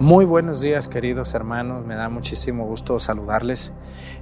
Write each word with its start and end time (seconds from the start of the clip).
Muy 0.00 0.24
buenos 0.24 0.62
días 0.62 0.88
queridos 0.88 1.34
hermanos, 1.34 1.84
me 1.84 1.94
da 1.94 2.08
muchísimo 2.08 2.64
gusto 2.64 2.98
saludarles 2.98 3.70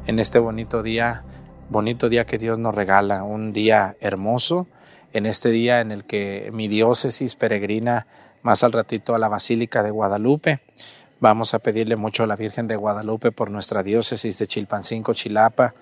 en 0.08 0.18
este 0.18 0.40
bonito 0.40 0.82
día, 0.82 1.22
bonito 1.68 2.08
día 2.08 2.26
que 2.26 2.36
Dios 2.36 2.58
nos 2.58 2.74
regala, 2.74 3.22
un 3.22 3.52
día 3.52 3.94
hermoso, 4.00 4.66
en 5.12 5.24
este 5.24 5.50
día 5.50 5.80
en 5.80 5.92
el 5.92 6.02
que 6.02 6.50
mi 6.52 6.66
diócesis 6.66 7.36
peregrina 7.36 8.08
más 8.42 8.64
al 8.64 8.72
ratito 8.72 9.14
a 9.14 9.20
la 9.20 9.28
Basílica 9.28 9.84
de 9.84 9.92
Guadalupe. 9.92 10.58
Vamos 11.20 11.54
a 11.54 11.60
pedirle 11.60 11.94
mucho 11.94 12.24
a 12.24 12.26
la 12.26 12.34
Virgen 12.34 12.66
de 12.66 12.74
Guadalupe 12.74 13.30
por 13.30 13.52
nuestra 13.52 13.84
diócesis 13.84 14.36
de 14.36 14.48
Chilpancingo, 14.48 15.14
Chilapa, 15.14 15.74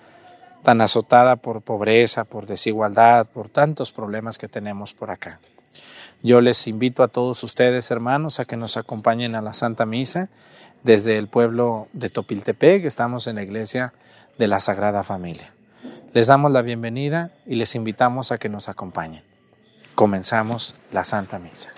tan 0.61 0.79
azotada 0.81 1.37
por 1.37 1.63
pobreza, 1.63 2.23
por 2.23 2.45
desigualdad, 2.45 3.25
por 3.25 3.49
tantos 3.49 3.91
problemas 3.91 4.37
que 4.37 4.47
tenemos 4.47 4.93
por 4.93 5.09
acá. 5.09 5.39
Yo 6.27 6.41
les 6.41 6.67
invito 6.67 7.03
a 7.03 7.07
todos 7.07 7.41
ustedes, 7.41 7.89
hermanos, 7.89 8.41
a 8.41 8.43
que 8.43 8.57
nos 8.57 8.75
acompañen 8.75 9.33
a 9.33 9.41
la 9.41 9.53
Santa 9.53 9.85
Misa 9.85 10.27
desde 10.83 11.17
el 11.17 11.29
pueblo 11.29 11.87
de 11.93 12.09
Topiltepec. 12.09 12.83
Estamos 12.83 13.27
en 13.27 13.35
la 13.35 13.43
iglesia 13.43 13.93
de 14.37 14.49
la 14.49 14.59
Sagrada 14.59 15.05
Familia. 15.05 15.53
Les 16.11 16.27
damos 16.27 16.51
la 16.51 16.61
bienvenida 16.61 17.31
y 17.45 17.55
les 17.55 17.75
invitamos 17.75 18.33
a 18.33 18.37
que 18.37 18.49
nos 18.49 18.67
acompañen. 18.67 19.23
Comenzamos 19.95 20.75
la 20.91 21.05
Santa 21.05 21.39
Misa. 21.39 21.71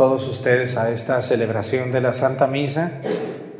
Todos 0.00 0.28
ustedes 0.28 0.78
a 0.78 0.90
esta 0.90 1.20
celebración 1.20 1.92
de 1.92 2.00
la 2.00 2.14
Santa 2.14 2.46
Misa. 2.46 2.90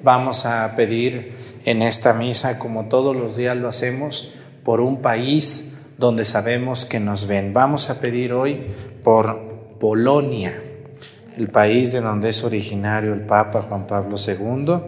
Vamos 0.03 0.47
a 0.47 0.75
pedir 0.75 1.35
en 1.67 1.83
esta 1.83 2.15
misa, 2.15 2.59
como 2.59 2.87
todos 2.87 3.15
los 3.15 3.37
días 3.37 3.55
lo 3.59 3.69
hacemos, 3.69 4.33
por 4.65 4.81
un 4.81 5.03
país 5.03 5.73
donde 5.99 6.25
sabemos 6.25 6.87
que 6.87 6.99
nos 6.99 7.27
ven. 7.27 7.53
Vamos 7.53 7.91
a 7.91 8.01
pedir 8.01 8.33
hoy 8.33 8.63
por 9.05 9.77
Polonia, 9.79 10.51
el 11.37 11.49
país 11.49 11.93
de 11.93 12.01
donde 12.01 12.31
es 12.31 12.43
originario 12.43 13.13
el 13.13 13.27
Papa 13.27 13.61
Juan 13.61 13.87
Pablo 13.87 14.17
II. 14.17 14.81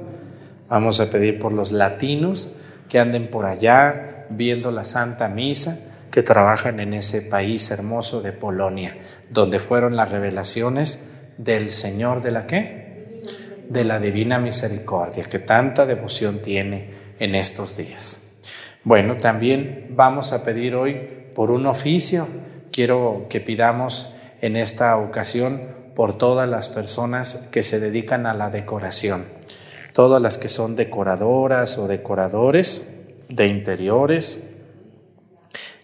Vamos 0.71 1.01
a 1.01 1.11
pedir 1.11 1.39
por 1.39 1.53
los 1.53 1.71
latinos 1.71 2.55
que 2.89 2.99
anden 2.99 3.29
por 3.29 3.45
allá 3.45 4.25
viendo 4.31 4.71
la 4.71 4.87
Santa 4.87 5.29
Misa 5.29 5.81
que 6.11 6.23
trabajan 6.23 6.81
en 6.81 6.95
ese 6.95 7.21
país 7.21 7.71
hermoso 7.71 8.23
de 8.23 8.33
Polonia, 8.33 8.97
donde 9.29 9.61
fueron 9.61 9.97
las 9.97 10.11
revelaciones 10.11 11.12
del 11.39 11.71
Señor 11.71 12.23
de 12.23 12.31
la 12.31 12.47
qué? 12.47 13.21
De 13.69 13.85
la 13.85 13.99
divina 13.99 14.39
misericordia, 14.39 15.25
que 15.25 15.39
tanta 15.39 15.87
devoción 15.87 16.43
tiene 16.43 16.89
en 17.19 17.35
estos 17.35 17.77
días. 17.77 18.29
Bueno, 18.85 19.17
también 19.17 19.89
vamos 19.91 20.33
a 20.33 20.43
pedir 20.43 20.75
hoy 20.75 20.95
por 21.35 21.51
un 21.51 21.67
oficio. 21.67 22.27
Quiero 22.73 23.27
que 23.29 23.41
pidamos 23.41 24.13
en 24.41 24.57
esta 24.57 24.97
ocasión 24.97 25.63
por 25.95 26.19
todas 26.19 26.49
las 26.49 26.69
personas 26.69 27.49
que 27.51 27.63
se 27.63 27.79
dedican 27.79 28.27
a 28.27 28.35
la 28.35 28.51
decoración, 28.51 29.25
todas 29.93 30.21
las 30.21 30.39
que 30.39 30.49
son 30.49 30.75
decoradoras 30.75 31.79
o 31.79 31.87
decoradores 31.87 32.89
de 33.29 33.47
interiores, 33.47 34.49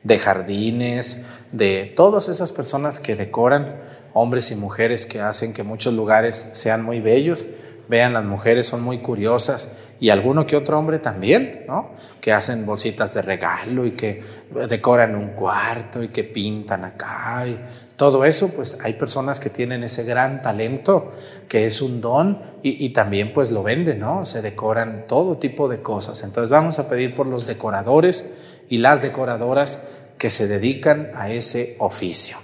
de 0.03 0.19
jardines, 0.19 1.23
de 1.53 1.93
todas 1.97 2.29
esas 2.29 2.53
personas 2.53 3.01
que 3.01 3.17
decoran, 3.17 3.77
hombres 4.13 4.51
y 4.51 4.57
mujeres 4.57 5.07
que 5.07 5.21
hacen 5.21 5.53
que 5.53 5.63
muchos 5.63 5.95
lugares 5.95 6.51
sean 6.53 6.85
muy 6.85 7.01
bellos. 7.01 7.47
Vean, 7.89 8.13
las 8.13 8.25
mujeres 8.25 8.67
son 8.67 8.83
muy 8.83 8.99
curiosas 8.99 9.71
y 9.99 10.11
alguno 10.11 10.47
que 10.47 10.57
otro 10.57 10.79
hombre 10.79 10.99
también, 10.99 11.65
¿no? 11.67 11.91
Que 12.21 12.33
hacen 12.33 12.67
bolsitas 12.67 13.15
de 13.15 13.23
regalo 13.23 13.87
y 13.87 13.93
que 13.93 14.23
decoran 14.69 15.15
un 15.15 15.29
cuarto 15.31 16.03
y 16.03 16.09
que 16.09 16.25
pintan 16.25 16.85
acá 16.85 17.47
y 17.47 17.59
todo 17.99 18.25
eso, 18.25 18.51
pues 18.51 18.79
hay 18.81 18.93
personas 18.93 19.41
que 19.41 19.51
tienen 19.51 19.83
ese 19.83 20.05
gran 20.05 20.41
talento, 20.41 21.11
que 21.49 21.67
es 21.67 21.83
un 21.83 22.01
don, 22.01 22.41
y, 22.63 22.91
también 22.91 23.33
pues 23.33 23.51
lo 23.51 23.65
venden, 23.65 23.99
¿no? 23.99 24.25
Se 24.25 24.41
decoran 24.41 25.07
todo 25.09 25.39
tipo 25.39 25.69
de 25.69 25.83
cosas. 25.83 26.23
Entonces 26.23 26.49
vamos 26.49 26.79
a 26.79 26.89
pedir 26.89 27.17
por 27.17 27.27
los 27.27 27.49
decoradores 27.49 28.35
y 28.69 28.79
las 28.79 29.03
decoradoras 29.03 29.83
que 30.19 30.31
se 30.31 30.49
dedican 30.49 31.11
a 31.15 31.31
ese 31.31 31.77
oficio. 31.79 32.37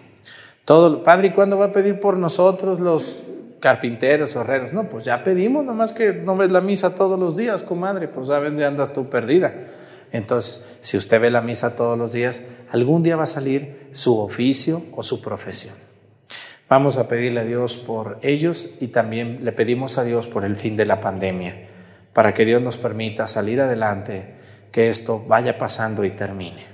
Todo, 0.64 1.02
Padre, 1.02 1.28
¿y 1.28 1.30
cuándo 1.32 1.58
va 1.58 1.66
a 1.66 1.72
pedir 1.72 2.00
por 2.00 2.16
nosotros 2.16 2.80
los 2.80 3.24
carpinteros, 3.60 4.34
herreros? 4.36 4.72
No, 4.72 4.88
pues 4.88 5.04
ya 5.04 5.22
pedimos, 5.22 5.64
nomás 5.64 5.92
que 5.92 6.14
no 6.14 6.36
ves 6.36 6.50
la 6.50 6.62
misa 6.62 6.94
todos 6.94 7.18
los 7.18 7.36
días, 7.36 7.62
comadre, 7.62 8.08
pues 8.08 8.28
ya 8.28 8.40
dónde 8.40 8.64
andas 8.64 8.92
tú 8.92 9.10
perdida. 9.10 9.54
Entonces, 10.12 10.62
si 10.80 10.96
usted 10.96 11.20
ve 11.20 11.30
la 11.30 11.42
misa 11.42 11.76
todos 11.76 11.98
los 11.98 12.12
días, 12.12 12.42
algún 12.70 13.02
día 13.02 13.16
va 13.16 13.24
a 13.24 13.26
salir 13.26 13.88
su 13.92 14.18
oficio 14.18 14.82
o 14.92 15.02
su 15.02 15.20
profesión. 15.20 15.74
Vamos 16.68 16.96
a 16.96 17.08
pedirle 17.08 17.40
a 17.40 17.44
Dios 17.44 17.78
por 17.78 18.18
ellos 18.22 18.76
y 18.80 18.88
también 18.88 19.44
le 19.44 19.52
pedimos 19.52 19.98
a 19.98 20.04
Dios 20.04 20.28
por 20.28 20.44
el 20.44 20.56
fin 20.56 20.76
de 20.76 20.86
la 20.86 21.00
pandemia, 21.00 21.54
para 22.14 22.32
que 22.32 22.46
Dios 22.46 22.62
nos 22.62 22.78
permita 22.78 23.26
salir 23.26 23.60
adelante, 23.60 24.34
que 24.72 24.88
esto 24.88 25.22
vaya 25.28 25.58
pasando 25.58 26.04
y 26.04 26.10
termine. 26.10 26.73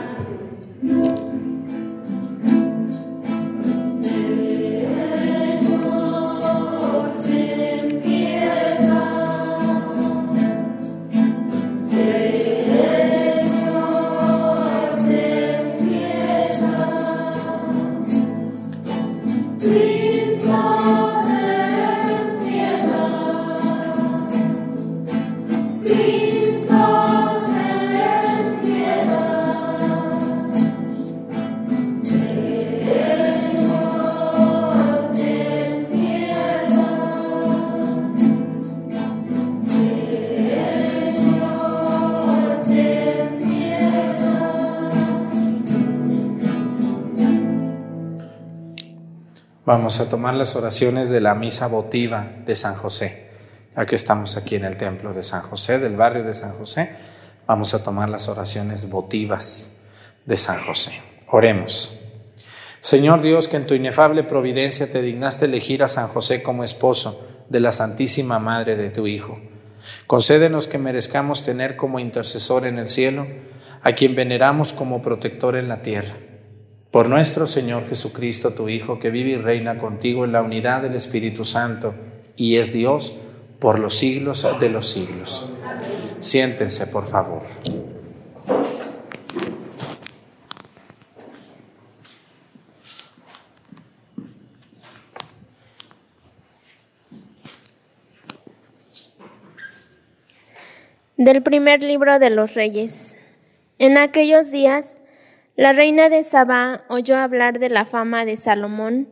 You 0.83 1.10
Vamos 49.71 50.01
a 50.01 50.09
tomar 50.09 50.33
las 50.33 50.57
oraciones 50.57 51.11
de 51.11 51.21
la 51.21 51.33
misa 51.33 51.67
votiva 51.67 52.29
de 52.45 52.57
San 52.57 52.75
José. 52.75 53.29
Ya 53.73 53.85
que 53.85 53.95
estamos 53.95 54.35
aquí 54.35 54.55
en 54.55 54.65
el 54.65 54.75
templo 54.75 55.13
de 55.13 55.23
San 55.23 55.43
José, 55.43 55.79
del 55.79 55.95
barrio 55.95 56.25
de 56.25 56.33
San 56.33 56.51
José, 56.51 56.91
vamos 57.47 57.73
a 57.73 57.81
tomar 57.81 58.09
las 58.09 58.27
oraciones 58.27 58.89
votivas 58.89 59.71
de 60.25 60.35
San 60.35 60.61
José. 60.61 61.01
Oremos. 61.29 62.01
Señor 62.81 63.21
Dios, 63.21 63.47
que 63.47 63.55
en 63.55 63.65
tu 63.65 63.73
inefable 63.73 64.25
providencia 64.25 64.91
te 64.91 65.01
dignaste 65.01 65.45
elegir 65.45 65.83
a 65.83 65.87
San 65.87 66.09
José 66.09 66.43
como 66.43 66.65
esposo 66.65 67.25
de 67.47 67.61
la 67.61 67.71
Santísima 67.71 68.39
Madre 68.39 68.75
de 68.75 68.89
tu 68.89 69.07
Hijo. 69.07 69.39
Concédenos 70.05 70.67
que 70.67 70.79
merezcamos 70.79 71.45
tener 71.45 71.77
como 71.77 71.97
intercesor 71.97 72.67
en 72.67 72.77
el 72.77 72.89
cielo 72.89 73.25
a 73.83 73.93
quien 73.93 74.15
veneramos 74.15 74.73
como 74.73 75.01
protector 75.01 75.55
en 75.55 75.69
la 75.69 75.81
tierra 75.81 76.17
por 76.91 77.07
nuestro 77.07 77.47
Señor 77.47 77.87
Jesucristo, 77.87 78.53
tu 78.53 78.67
Hijo, 78.67 78.99
que 78.99 79.09
vive 79.09 79.31
y 79.31 79.37
reina 79.37 79.77
contigo 79.77 80.25
en 80.25 80.33
la 80.33 80.41
unidad 80.41 80.81
del 80.81 80.93
Espíritu 80.95 81.45
Santo 81.45 81.95
y 82.35 82.57
es 82.57 82.73
Dios 82.73 83.13
por 83.59 83.79
los 83.79 83.97
siglos 83.97 84.45
de 84.59 84.69
los 84.69 84.89
siglos. 84.89 85.49
Siéntense, 86.19 86.87
por 86.87 87.07
favor. 87.07 87.43
Del 101.15 101.43
primer 101.43 101.83
libro 101.83 102.19
de 102.19 102.31
los 102.31 102.55
Reyes. 102.55 103.15
En 103.77 103.97
aquellos 103.97 104.51
días, 104.51 105.00
la 105.61 105.73
reina 105.73 106.09
de 106.09 106.23
Sabá 106.23 106.85
oyó 106.87 107.17
hablar 107.17 107.59
de 107.59 107.69
la 107.69 107.85
fama 107.85 108.25
de 108.25 108.35
Salomón 108.35 109.07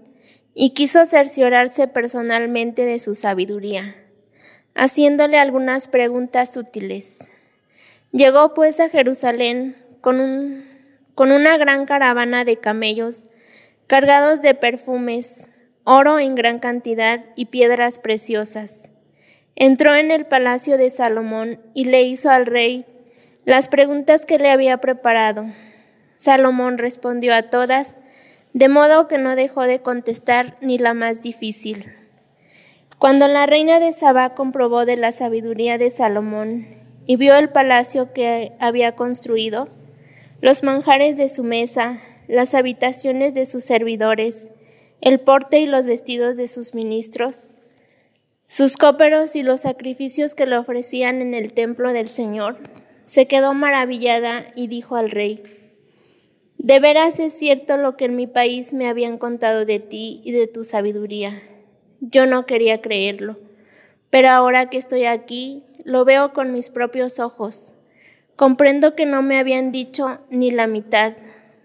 y 0.55 0.71
quiso 0.71 1.05
cerciorarse 1.05 1.87
personalmente 1.87 2.85
de 2.85 2.97
su 2.97 3.13
sabiduría, 3.13 3.95
haciéndole 4.73 5.37
algunas 5.37 5.87
preguntas 5.89 6.57
útiles. 6.57 7.19
Llegó 8.11 8.55
pues 8.55 8.79
a 8.79 8.89
Jerusalén 8.89 9.75
con, 10.01 10.63
con 11.13 11.31
una 11.31 11.55
gran 11.57 11.85
caravana 11.85 12.45
de 12.45 12.57
camellos 12.57 13.27
cargados 13.85 14.41
de 14.41 14.55
perfumes, 14.55 15.49
oro 15.83 16.17
en 16.17 16.33
gran 16.33 16.57
cantidad 16.57 17.25
y 17.35 17.45
piedras 17.45 17.99
preciosas. 17.99 18.89
Entró 19.55 19.93
en 19.95 20.09
el 20.09 20.25
palacio 20.25 20.79
de 20.79 20.89
Salomón 20.89 21.61
y 21.75 21.85
le 21.85 22.01
hizo 22.01 22.31
al 22.31 22.47
rey 22.47 22.87
las 23.45 23.67
preguntas 23.67 24.25
que 24.25 24.39
le 24.39 24.49
había 24.49 24.77
preparado. 24.77 25.45
Salomón 26.19 26.77
respondió 26.77 27.33
a 27.33 27.43
todas, 27.43 27.95
de 28.51 28.67
modo 28.67 29.07
que 29.07 29.17
no 29.17 29.37
dejó 29.37 29.61
de 29.61 29.79
contestar 29.79 30.57
ni 30.59 30.77
la 30.77 30.93
más 30.93 31.21
difícil. 31.21 31.93
Cuando 32.97 33.29
la 33.29 33.45
reina 33.45 33.79
de 33.79 33.93
Saba 33.93 34.35
comprobó 34.35 34.85
de 34.85 34.97
la 34.97 35.13
sabiduría 35.13 35.77
de 35.77 35.89
Salomón 35.89 36.67
y 37.05 37.15
vio 37.15 37.37
el 37.37 37.47
palacio 37.47 38.11
que 38.11 38.51
había 38.59 38.97
construido, 38.97 39.69
los 40.41 40.61
manjares 40.61 41.15
de 41.15 41.29
su 41.29 41.45
mesa, 41.45 42.01
las 42.27 42.53
habitaciones 42.53 43.33
de 43.33 43.45
sus 43.45 43.63
servidores, 43.63 44.49
el 44.99 45.21
porte 45.21 45.59
y 45.59 45.67
los 45.67 45.85
vestidos 45.85 46.35
de 46.35 46.49
sus 46.49 46.75
ministros, 46.75 47.47
sus 48.45 48.75
cóperos 48.75 49.37
y 49.37 49.43
los 49.43 49.61
sacrificios 49.61 50.35
que 50.35 50.45
le 50.45 50.57
ofrecían 50.57 51.21
en 51.21 51.33
el 51.33 51.53
templo 51.53 51.93
del 51.93 52.09
Señor, 52.09 52.57
se 53.03 53.25
quedó 53.25 53.53
maravillada 53.53 54.47
y 54.57 54.67
dijo 54.67 54.97
al 54.97 55.11
rey, 55.11 55.58
de 56.59 56.81
veras 56.81 57.19
es 57.19 57.33
cierto 57.33 57.77
lo 57.77 57.95
que 57.95 58.03
en 58.03 58.17
mi 58.17 58.27
país 58.27 58.73
me 58.73 58.87
habían 58.87 59.17
contado 59.17 59.63
de 59.63 59.79
ti 59.79 60.21
y 60.25 60.33
de 60.33 60.45
tu 60.45 60.65
sabiduría. 60.65 61.41
Yo 62.01 62.25
no 62.25 62.45
quería 62.45 62.81
creerlo, 62.81 63.39
pero 64.09 64.27
ahora 64.27 64.69
que 64.69 64.77
estoy 64.77 65.05
aquí, 65.05 65.63
lo 65.85 66.03
veo 66.03 66.33
con 66.33 66.51
mis 66.51 66.69
propios 66.69 67.19
ojos. 67.19 67.75
Comprendo 68.35 68.93
que 68.93 69.05
no 69.05 69.21
me 69.21 69.37
habían 69.37 69.71
dicho 69.71 70.19
ni 70.29 70.51
la 70.51 70.67
mitad, 70.67 71.13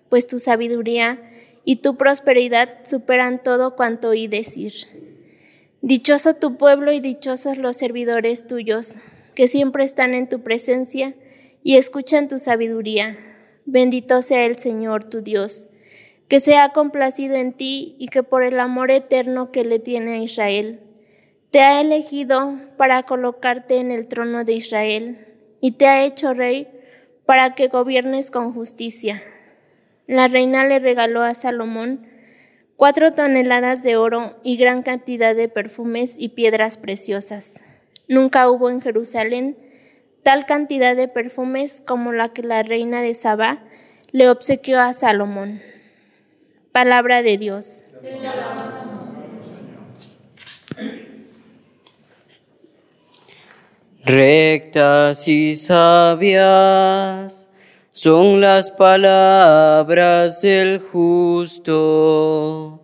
pues 0.08 0.28
tu 0.28 0.38
sabiduría 0.38 1.18
y 1.64 1.76
tu 1.76 1.96
prosperidad 1.96 2.78
superan 2.84 3.42
todo 3.42 3.74
cuanto 3.74 4.10
oí 4.10 4.28
decir. 4.28 4.74
Dichoso 5.82 6.34
tu 6.34 6.56
pueblo 6.56 6.92
y 6.92 7.00
dichosos 7.00 7.58
los 7.58 7.76
servidores 7.76 8.46
tuyos, 8.46 8.94
que 9.34 9.48
siempre 9.48 9.82
están 9.82 10.14
en 10.14 10.28
tu 10.28 10.42
presencia 10.42 11.16
y 11.64 11.78
escuchan 11.78 12.28
tu 12.28 12.38
sabiduría. 12.38 13.33
Bendito 13.66 14.20
sea 14.22 14.44
el 14.44 14.58
Señor 14.58 15.04
tu 15.04 15.22
Dios, 15.22 15.68
que 16.28 16.40
se 16.40 16.56
ha 16.56 16.70
complacido 16.70 17.34
en 17.36 17.52
ti 17.52 17.96
y 17.98 18.08
que 18.08 18.22
por 18.22 18.42
el 18.42 18.60
amor 18.60 18.90
eterno 18.90 19.52
que 19.52 19.64
le 19.64 19.78
tiene 19.78 20.14
a 20.14 20.18
Israel, 20.18 20.80
te 21.50 21.60
ha 21.60 21.80
elegido 21.80 22.58
para 22.76 23.04
colocarte 23.04 23.78
en 23.78 23.90
el 23.90 24.08
trono 24.08 24.44
de 24.44 24.52
Israel 24.52 25.26
y 25.60 25.72
te 25.72 25.86
ha 25.86 26.04
hecho 26.04 26.34
rey 26.34 26.68
para 27.24 27.54
que 27.54 27.68
gobiernes 27.68 28.30
con 28.30 28.52
justicia. 28.52 29.22
La 30.06 30.28
reina 30.28 30.66
le 30.66 30.78
regaló 30.78 31.22
a 31.22 31.32
Salomón 31.34 32.06
cuatro 32.76 33.12
toneladas 33.12 33.82
de 33.82 33.96
oro 33.96 34.36
y 34.42 34.56
gran 34.56 34.82
cantidad 34.82 35.34
de 35.34 35.48
perfumes 35.48 36.16
y 36.18 36.30
piedras 36.30 36.76
preciosas. 36.76 37.62
Nunca 38.08 38.50
hubo 38.50 38.68
en 38.68 38.82
Jerusalén 38.82 39.56
tal 40.24 40.46
cantidad 40.46 40.96
de 40.96 41.06
perfumes 41.06 41.80
como 41.86 42.12
la 42.12 42.30
que 42.30 42.42
la 42.42 42.64
reina 42.64 43.02
de 43.02 43.14
Sabá 43.14 43.62
le 44.10 44.30
obsequió 44.30 44.80
a 44.80 44.94
Salomón. 44.94 45.62
Palabra 46.72 47.22
de 47.22 47.38
Dios. 47.38 47.84
Rectas 54.02 55.28
y 55.28 55.54
sabias 55.56 57.48
son 57.92 58.40
las 58.40 58.70
palabras 58.70 60.40
del 60.42 60.80
justo. 60.80 62.80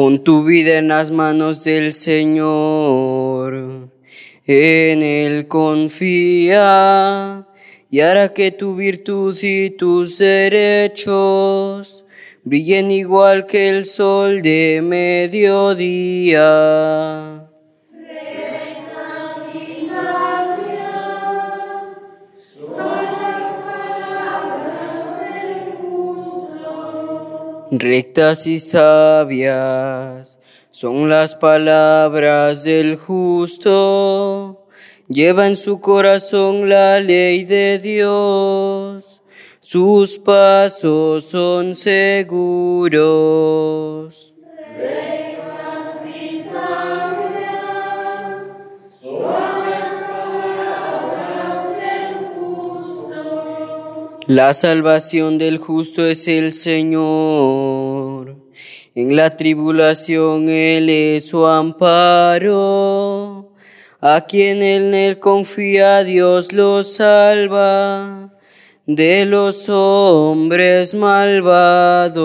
Pon 0.00 0.16
tu 0.24 0.44
vida 0.44 0.78
en 0.78 0.88
las 0.88 1.10
manos 1.10 1.62
del 1.62 1.92
Señor, 1.92 3.90
en 4.46 5.02
Él 5.02 5.46
confía 5.46 7.46
y 7.90 8.00
hará 8.00 8.32
que 8.32 8.50
tu 8.50 8.76
virtud 8.76 9.36
y 9.42 9.68
tus 9.68 10.16
derechos 10.16 12.06
brillen 12.44 12.90
igual 12.90 13.44
que 13.44 13.68
el 13.68 13.84
sol 13.84 14.40
de 14.40 14.80
mediodía. 14.82 16.40
Rectas 27.70 28.46
y 28.46 28.58
sabias 28.60 30.38
son 30.70 31.08
las 31.08 31.36
palabras 31.36 32.64
del 32.64 32.96
justo. 32.96 34.66
Lleva 35.08 35.46
en 35.46 35.56
su 35.56 35.80
corazón 35.80 36.68
la 36.68 37.00
ley 37.00 37.44
de 37.44 37.78
Dios 37.78 39.20
sus 39.72 40.18
pasos 40.18 41.26
son 41.26 41.76
seguros. 41.76 43.10
La 54.32 54.54
salvación 54.54 55.38
del 55.38 55.58
justo 55.58 56.06
es 56.06 56.28
el 56.28 56.52
Señor. 56.52 58.36
En 58.94 59.16
la 59.16 59.30
tribulación 59.30 60.48
Él 60.48 60.88
es 60.88 61.30
su 61.30 61.48
amparo. 61.48 62.76
A 64.00 64.26
quien 64.28 64.62
en 64.62 64.94
Él 64.94 65.18
confía 65.18 66.04
Dios 66.04 66.52
lo 66.52 66.84
salva 66.84 68.32
de 68.86 69.26
los 69.26 69.68
hombres 69.68 70.94
malvados. 70.94 72.20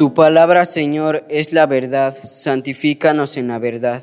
Tu 0.00 0.14
palabra, 0.14 0.64
Señor, 0.64 1.26
es 1.28 1.52
la 1.52 1.66
verdad. 1.66 2.14
Santifícanos 2.22 3.36
en 3.36 3.48
la 3.48 3.58
verdad. 3.58 4.02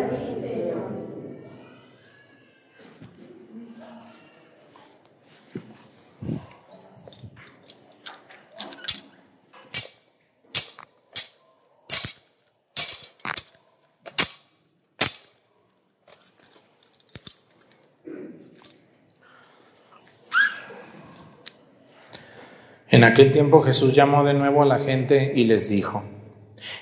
En 22.91 23.05
aquel 23.05 23.31
tiempo 23.31 23.61
Jesús 23.61 23.93
llamó 23.93 24.25
de 24.25 24.33
nuevo 24.33 24.63
a 24.63 24.65
la 24.65 24.77
gente 24.77 25.31
y 25.33 25.45
les 25.45 25.69
dijo, 25.69 26.03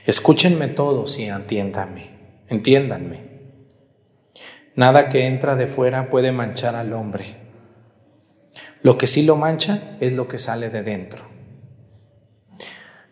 escúchenme 0.07 0.67
todos 0.67 1.19
y 1.19 1.25
entiéndanme, 1.25 2.09
entiéndanme. 2.47 3.29
Nada 4.73 5.07
que 5.09 5.27
entra 5.27 5.55
de 5.55 5.67
fuera 5.67 6.09
puede 6.09 6.31
manchar 6.31 6.75
al 6.75 6.93
hombre. 6.93 7.25
Lo 8.81 8.97
que 8.97 9.05
sí 9.05 9.21
lo 9.21 9.35
mancha 9.35 9.97
es 9.99 10.13
lo 10.13 10.27
que 10.27 10.39
sale 10.39 10.71
de 10.71 10.81
dentro. 10.81 11.21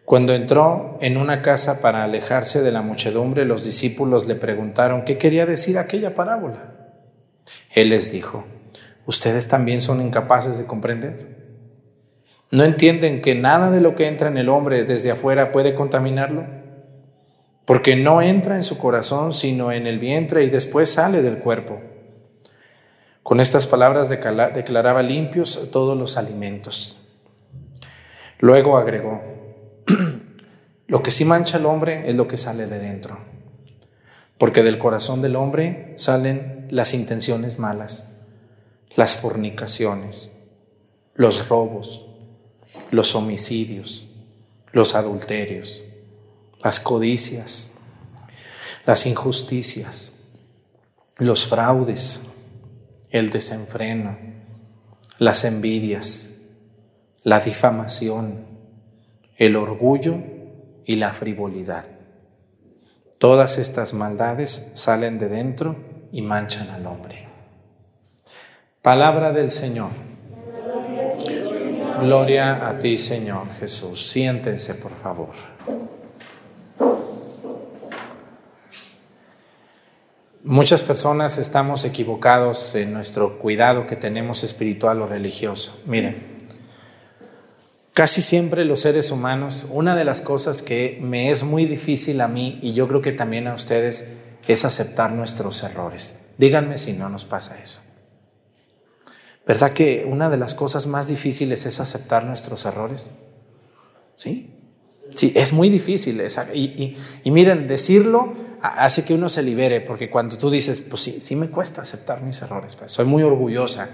Cuando 0.03 0.33
entró 0.33 0.97
en 0.99 1.17
una 1.17 1.43
casa 1.43 1.81
para 1.81 2.03
alejarse 2.03 2.63
de 2.63 2.71
la 2.71 2.81
muchedumbre, 2.81 3.45
los 3.45 3.63
discípulos 3.63 4.25
le 4.25 4.33
preguntaron 4.33 5.03
qué 5.03 5.19
quería 5.19 5.45
decir 5.45 5.77
aquella 5.77 6.15
parábola. 6.15 6.73
Él 7.75 7.89
les 7.89 8.11
dijo, 8.11 8.43
¿ustedes 9.05 9.47
también 9.47 9.81
son 9.81 10.01
incapaces 10.01 10.57
de 10.57 10.65
comprender? 10.65 11.36
¿No 12.49 12.63
entienden 12.63 13.21
que 13.21 13.35
nada 13.35 13.71
de 13.71 13.81
lo 13.81 13.95
que 13.95 14.07
entra 14.07 14.29
en 14.29 14.37
el 14.37 14.47
hombre 14.47 14.83
desde 14.83 15.11
afuera 15.11 15.51
puede 15.51 15.75
contaminarlo? 15.75 16.45
Porque 17.65 17.97
no 17.97 18.21
entra 18.21 18.55
en 18.55 18.63
su 18.63 18.77
corazón, 18.77 19.33
sino 19.33 19.73
en 19.73 19.87
el 19.87 19.99
vientre 19.99 20.45
y 20.45 20.49
después 20.49 20.89
sale 20.89 21.21
del 21.21 21.39
cuerpo. 21.39 21.81
Con 23.21 23.41
estas 23.41 23.67
palabras 23.67 24.07
declaraba 24.07 25.01
limpios 25.03 25.67
todos 25.69 25.97
los 25.97 26.15
alimentos. 26.15 26.97
Luego 28.39 28.77
agregó, 28.77 29.21
lo 30.87 31.03
que 31.03 31.11
sí 31.11 31.25
mancha 31.25 31.57
al 31.57 31.65
hombre 31.65 32.09
es 32.09 32.15
lo 32.15 32.29
que 32.29 32.37
sale 32.37 32.67
de 32.67 32.79
dentro, 32.79 33.17
porque 34.37 34.63
del 34.63 34.77
corazón 34.77 35.21
del 35.21 35.35
hombre 35.35 35.93
salen 35.97 36.67
las 36.69 36.93
intenciones 36.93 37.59
malas, 37.59 38.11
las 38.95 39.17
fornicaciones, 39.17 40.31
los 41.15 41.49
robos, 41.49 42.06
los 42.91 43.15
homicidios, 43.15 44.07
los 44.71 44.95
adulterios, 44.95 45.83
las 46.63 46.79
codicias, 46.79 47.71
las 48.85 49.05
injusticias, 49.05 50.13
los 51.17 51.47
fraudes, 51.47 52.21
el 53.09 53.29
desenfreno, 53.29 54.17
las 55.17 55.43
envidias, 55.43 56.33
la 57.23 57.39
difamación, 57.39 58.45
el 59.35 59.55
orgullo 59.55 60.17
y 60.85 60.95
la 60.95 61.13
frivolidad. 61.13 61.89
Todas 63.17 63.57
estas 63.57 63.93
maldades 63.93 64.69
salen 64.73 65.17
de 65.17 65.27
dentro 65.27 65.75
y 66.11 66.21
manchan 66.21 66.69
al 66.69 66.85
hombre. 66.85 67.27
Palabra 68.81 69.33
del 69.33 69.51
Señor. 69.51 70.06
Gloria 72.01 72.67
a 72.67 72.77
ti, 72.77 72.97
Señor 72.97 73.47
Jesús. 73.59 74.09
Siéntense, 74.09 74.75
por 74.75 74.91
favor. 74.91 75.29
Muchas 80.43 80.81
personas 80.81 81.39
estamos 81.39 81.83
equivocados 81.83 82.75
en 82.75 82.93
nuestro 82.93 83.37
cuidado 83.39 83.85
que 83.87 83.95
tenemos 83.95 84.43
espiritual 84.43 85.01
o 85.01 85.07
religioso. 85.07 85.77
Miren, 85.85 86.47
casi 87.93 88.21
siempre 88.21 88.63
los 88.63 88.81
seres 88.81 89.11
humanos, 89.11 89.67
una 89.69 89.95
de 89.95 90.05
las 90.05 90.21
cosas 90.21 90.61
que 90.61 90.99
me 91.01 91.31
es 91.31 91.43
muy 91.43 91.65
difícil 91.65 92.21
a 92.21 92.27
mí 92.27 92.59
y 92.61 92.73
yo 92.73 92.87
creo 92.87 93.01
que 93.01 93.11
también 93.11 93.47
a 93.47 93.53
ustedes 93.53 94.13
es 94.47 94.63
aceptar 94.63 95.11
nuestros 95.11 95.63
errores. 95.63 96.19
Díganme 96.37 96.77
si 96.77 96.93
no 96.93 97.09
nos 97.09 97.25
pasa 97.25 97.59
eso. 97.61 97.81
¿Verdad 99.47 99.71
que 99.71 100.05
una 100.07 100.29
de 100.29 100.37
las 100.37 100.55
cosas 100.55 100.87
más 100.87 101.07
difíciles 101.07 101.65
es 101.65 101.79
aceptar 101.79 102.25
nuestros 102.25 102.65
errores? 102.65 103.11
¿Sí? 104.15 104.53
Sí, 105.15 105.31
es 105.35 105.53
muy 105.53 105.69
difícil. 105.69 106.21
y, 106.53 107.31
miren, 107.31 107.67
decirlo 107.67 108.33
hace 108.61 109.05
que 109.05 109.13
uno 109.13 109.29
se 109.29 109.43
libere, 109.43 109.81
porque 109.81 110.09
cuando 110.09 110.37
tú 110.37 110.49
dices, 110.49 110.81
pues 110.81 111.01
sí, 111.01 111.19
sí 111.21 111.35
me 111.35 111.49
cuesta 111.49 111.81
aceptar 111.81 112.21
mis 112.21 112.41
errores, 112.41 112.75
pues, 112.75 112.91
soy 112.91 113.05
muy 113.05 113.23
orgullosa, 113.23 113.89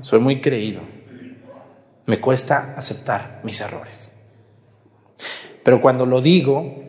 soy 0.00 0.20
muy 0.20 0.40
creído, 0.40 0.80
me 2.06 2.18
cuesta 2.18 2.74
aceptar 2.76 3.40
mis 3.44 3.60
errores. 3.60 4.12
Pero 5.62 5.80
cuando 5.80 6.06
lo 6.06 6.20
digo, 6.20 6.82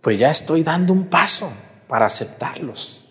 pues 0.00 0.18
ya 0.18 0.30
estoy 0.30 0.62
dando 0.62 0.92
un 0.92 1.06
paso 1.06 1.52
para 1.88 2.06
aceptarlos. 2.06 3.10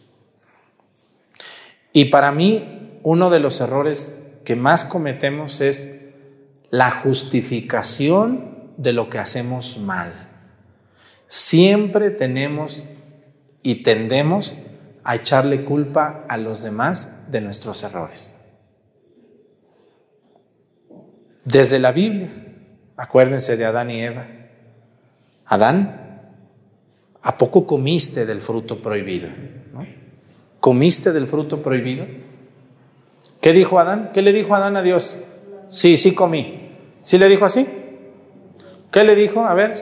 Y 1.94 2.06
para 2.06 2.32
mí, 2.32 2.75
uno 3.06 3.30
de 3.30 3.40
los 3.40 3.62
errores 3.62 4.18
que 4.44 4.56
más 4.56 4.84
cometemos 4.84 5.62
es 5.62 5.92
la 6.72 6.90
justificación 6.90 8.72
de 8.78 8.94
lo 8.94 9.12
que 9.12 9.20
hacemos 9.20 9.78
mal. 9.78 10.28
Siempre 11.28 12.10
tenemos 12.10 12.84
y 13.62 13.84
tendemos 13.84 14.58
a 15.04 15.18
echarle 15.18 15.64
culpa 15.64 16.26
a 16.28 16.38
los 16.38 16.64
demás 16.64 17.30
de 17.30 17.42
nuestros 17.42 17.84
errores. 17.84 18.34
Desde 21.44 21.78
la 21.78 21.92
Biblia, 21.92 22.30
acuérdense 22.98 23.56
de 23.56 23.66
Adán 23.66 23.92
y 23.92 24.02
Eva. 24.02 24.26
Adán, 25.46 26.32
¿a 27.22 27.36
poco 27.36 27.68
comiste 27.68 28.26
del 28.26 28.42
fruto 28.42 28.82
prohibido? 28.82 29.30
¿Comiste 30.60 31.14
del 31.14 31.28
fruto 31.28 31.62
prohibido? 31.62 32.26
¿Qué 33.46 33.54
dijo 33.54 33.78
Adán? 33.78 34.10
¿Qué 34.12 34.24
le 34.24 34.34
dijo 34.34 34.56
Adán 34.56 34.76
a 34.76 34.82
Dios? 34.82 35.20
Sí, 35.70 35.98
sí 35.98 36.16
comí. 36.16 36.76
¿Sí 37.04 37.20
le 37.20 37.30
dijo 37.30 37.46
así? 37.46 37.68
¿Qué 38.90 39.04
le 39.04 39.14
dijo? 39.14 39.46
A 39.46 39.54
ver, 39.54 39.76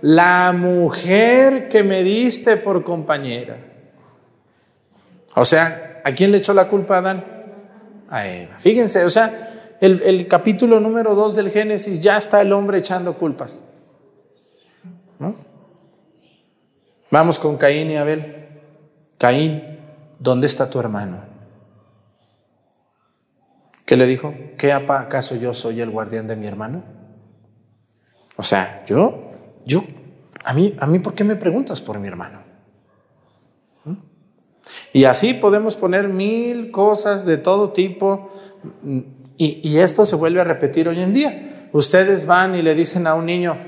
la 0.00 0.52
mujer 0.52 1.68
que 1.68 1.84
me 1.84 2.02
diste 2.02 2.56
por 2.56 2.82
compañera. 2.82 3.56
O 5.36 5.44
sea, 5.44 6.02
¿a 6.04 6.12
quién 6.12 6.32
le 6.32 6.38
echó 6.38 6.52
la 6.54 6.66
culpa 6.66 6.96
a 6.96 6.98
Adán? 6.98 7.24
A 8.10 8.26
Eva. 8.26 8.58
Fíjense, 8.58 9.04
o 9.04 9.10
sea, 9.10 9.76
el, 9.80 10.02
el 10.02 10.26
capítulo 10.26 10.80
número 10.80 11.14
2 11.14 11.36
del 11.36 11.52
Génesis 11.52 12.00
ya 12.00 12.16
está 12.16 12.40
el 12.40 12.52
hombre 12.52 12.78
echando 12.78 13.16
culpas. 13.16 13.62
Vamos 17.12 17.38
con 17.38 17.56
Caín 17.56 17.92
y 17.92 17.96
Abel. 17.96 18.48
Caín, 19.18 19.78
¿dónde 20.18 20.48
está 20.48 20.68
tu 20.68 20.80
hermano? 20.80 21.33
¿Qué 23.84 23.96
le 23.96 24.06
dijo? 24.06 24.34
¿Qué 24.56 24.72
acaso 24.72 25.36
yo 25.36 25.52
soy 25.52 25.80
el 25.80 25.90
guardián 25.90 26.26
de 26.26 26.36
mi 26.36 26.46
hermano? 26.46 26.82
O 28.36 28.42
sea, 28.42 28.84
yo, 28.86 29.32
yo, 29.64 29.84
a 30.44 30.54
mí, 30.54 30.74
a 30.78 30.86
mí, 30.86 30.98
¿por 30.98 31.14
qué 31.14 31.22
me 31.22 31.36
preguntas 31.36 31.80
por 31.80 31.98
mi 31.98 32.08
hermano? 32.08 32.42
¿Mm? 33.84 33.94
Y 34.94 35.04
así 35.04 35.34
podemos 35.34 35.76
poner 35.76 36.08
mil 36.08 36.70
cosas 36.70 37.26
de 37.26 37.36
todo 37.36 37.72
tipo 37.72 38.30
y, 39.36 39.60
y, 39.62 39.78
esto 39.78 40.04
se 40.06 40.16
vuelve 40.16 40.40
a 40.40 40.44
repetir 40.44 40.88
hoy 40.88 41.02
en 41.02 41.12
día. 41.12 41.68
Ustedes 41.72 42.24
van 42.24 42.54
y 42.54 42.62
le 42.62 42.74
dicen 42.74 43.06
a 43.06 43.14
un 43.14 43.26
niño, 43.26 43.58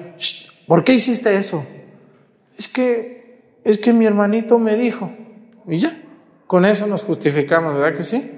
¿por 0.66 0.85
qué 0.85 0.94
hiciste 0.94 1.37
eso? 1.37 1.66
Es 2.59 2.68
que, 2.68 3.59
es 3.64 3.79
que 3.79 3.92
mi 3.92 4.07
hermanito 4.07 4.59
me 4.59 4.76
dijo. 4.76 5.12
Y 5.66 5.79
ya, 5.79 6.00
con 6.46 6.64
eso 6.64 6.87
nos 6.87 7.02
justificamos, 7.02 7.74
¿verdad 7.74 7.94
que 7.94 8.05
sí? 8.05 8.36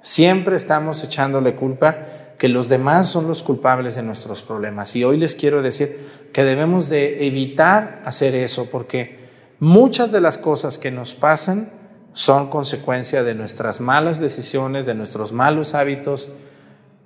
Siempre 0.00 0.56
estamos 0.56 1.02
echándole 1.04 1.54
culpa 1.54 1.96
que 2.38 2.48
los 2.48 2.70
demás 2.70 3.06
son 3.08 3.28
los 3.28 3.42
culpables 3.42 3.96
de 3.96 4.02
nuestros 4.02 4.40
problemas. 4.40 4.96
Y 4.96 5.04
hoy 5.04 5.18
les 5.18 5.34
quiero 5.34 5.60
decir 5.60 6.30
que 6.32 6.42
debemos 6.42 6.88
de 6.88 7.26
evitar 7.26 8.00
hacer 8.06 8.34
eso 8.34 8.70
porque 8.70 9.18
muchas 9.58 10.10
de 10.10 10.22
las 10.22 10.38
cosas 10.38 10.78
que 10.78 10.90
nos 10.90 11.14
pasan 11.14 11.70
son 12.14 12.48
consecuencia 12.48 13.22
de 13.22 13.34
nuestras 13.34 13.82
malas 13.82 14.20
decisiones, 14.20 14.86
de 14.86 14.94
nuestros 14.94 15.32
malos 15.32 15.74
hábitos, 15.74 16.30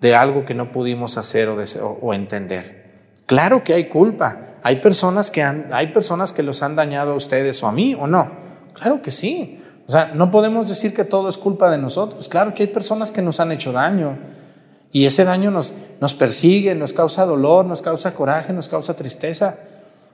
de 0.00 0.14
algo 0.14 0.44
que 0.44 0.54
no 0.54 0.70
pudimos 0.70 1.18
hacer 1.18 1.48
o, 1.48 2.14
entender. 2.14 2.84
Claro 3.26 3.64
que 3.64 3.74
hay 3.74 3.88
culpa. 3.88 4.58
Hay 4.62 4.76
personas 4.76 5.32
que 5.32 5.42
han, 5.42 5.68
hay 5.72 5.88
personas 5.88 6.32
que 6.32 6.44
los 6.44 6.62
han 6.62 6.76
dañado 6.76 7.12
a 7.12 7.16
ustedes 7.16 7.60
o 7.64 7.66
a 7.66 7.72
mí 7.72 7.96
o 7.98 8.06
no. 8.06 8.30
Claro 8.74 9.02
que 9.02 9.10
sí. 9.10 9.63
O 9.86 9.92
sea, 9.92 10.12
no 10.14 10.30
podemos 10.30 10.68
decir 10.68 10.94
que 10.94 11.04
todo 11.04 11.28
es 11.28 11.36
culpa 11.36 11.70
de 11.70 11.78
nosotros. 11.78 12.28
Claro 12.28 12.54
que 12.54 12.62
hay 12.62 12.68
personas 12.68 13.10
que 13.10 13.22
nos 13.22 13.40
han 13.40 13.52
hecho 13.52 13.72
daño 13.72 14.18
y 14.92 15.06
ese 15.06 15.24
daño 15.24 15.50
nos, 15.50 15.74
nos 16.00 16.14
persigue, 16.14 16.74
nos 16.74 16.92
causa 16.92 17.26
dolor, 17.26 17.64
nos 17.64 17.82
causa 17.82 18.14
coraje, 18.14 18.52
nos 18.52 18.68
causa 18.68 18.94
tristeza, 18.94 19.58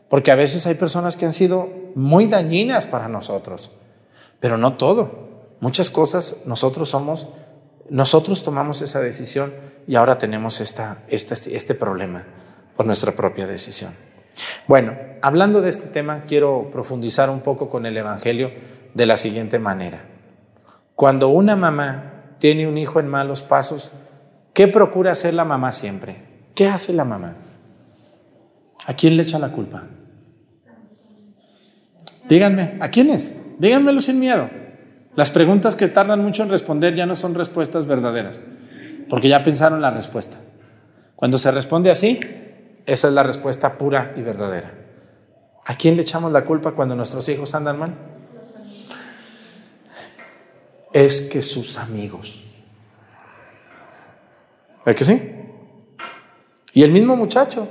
porque 0.09 0.33
a 0.33 0.35
veces 0.35 0.67
hay 0.67 0.75
personas 0.75 1.17
que 1.17 1.27
han 1.27 1.33
sido 1.33 1.69
muy 1.95 2.27
dañinas 2.27 2.87
para 2.87 3.09
nosotros, 3.09 3.71
pero 4.41 4.57
no 4.57 4.75
todo. 4.75 5.29
Muchas 5.61 5.91
cosas 5.91 6.37
nosotros 6.47 6.89
somos, 6.89 7.29
nosotros 7.91 8.43
tomamos 8.43 8.83
esa 8.83 9.01
decisión 9.01 9.53
y 9.87 9.97
ahora 9.97 10.19
tenemos 10.19 10.61
esta, 10.61 11.05
este, 11.09 11.55
este 11.55 11.75
problema 11.75 12.27
por 12.75 12.87
nuestra 12.87 13.13
propia 13.13 13.47
decisión. 13.47 13.95
Bueno, 14.67 14.97
hablando 15.21 15.61
de 15.61 15.69
este 15.69 15.89
tema, 15.89 16.23
quiero 16.27 16.71
profundizar 16.73 17.29
un 17.29 17.41
poco 17.41 17.69
con 17.69 17.85
el 17.85 17.97
Evangelio 17.97 18.51
de 18.94 19.07
la 19.07 19.16
siguiente 19.16 19.59
manera. 19.59 20.05
Cuando 20.94 21.29
una 21.29 21.57
mamá 21.57 22.35
tiene 22.38 22.66
un 22.66 22.79
hijo 22.79 23.00
en 23.00 23.09
malos 23.09 23.42
pasos, 23.42 23.92
¿qué 24.53 24.68
procura 24.68 25.12
hacer 25.12 25.35
la 25.35 25.44
mamá 25.44 25.72
siempre? 25.72 26.16
¿Qué 26.55 26.66
hace 26.66 26.92
la 26.92 27.05
mamá? 27.05 27.37
¿A 28.87 28.94
quién 28.94 29.16
le 29.16 29.22
echa 29.22 29.38
la 29.38 29.53
culpa? 29.53 29.85
Díganme, 32.29 32.76
¿a 32.81 32.88
quién 32.88 33.11
es? 33.11 33.38
Díganmelo 33.59 34.00
sin 34.00 34.20
miedo. 34.20 34.48
Las 35.16 35.31
preguntas 35.31 35.74
que 35.74 35.88
tardan 35.88 36.22
mucho 36.22 36.42
en 36.42 36.50
responder 36.50 36.94
ya 36.94 37.07
no 37.07 37.14
son 37.14 37.35
respuestas 37.35 37.87
verdaderas, 37.87 38.42
porque 39.09 39.29
ya 39.29 39.42
pensaron 39.42 39.81
la 39.81 39.90
respuesta. 39.90 40.38
Cuando 41.16 41.38
se 41.38 41.50
responde 41.50 41.90
así, 41.90 42.20
esa 42.87 43.09
es 43.09 43.14
la 43.14 43.22
respuesta 43.22 43.76
pura 43.76 44.12
y 44.16 44.22
verdadera. 44.22 44.72
¿A 45.66 45.74
quién 45.74 45.96
le 45.96 46.03
echamos 46.03 46.33
la 46.33 46.44
culpa 46.44 46.72
cuando 46.72 46.96
nuestros 46.96 47.29
hijos 47.29 47.55
andan 47.55 47.79
mal? 47.79 47.94
Es 50.92 51.22
que 51.22 51.42
sus 51.42 51.79
amigos. 51.79 52.55
¿Es 54.87 54.94
que 54.94 55.05
sí? 55.05 55.33
Y 56.72 56.83
el 56.83 56.92
mismo 56.92 57.16
muchacho 57.16 57.68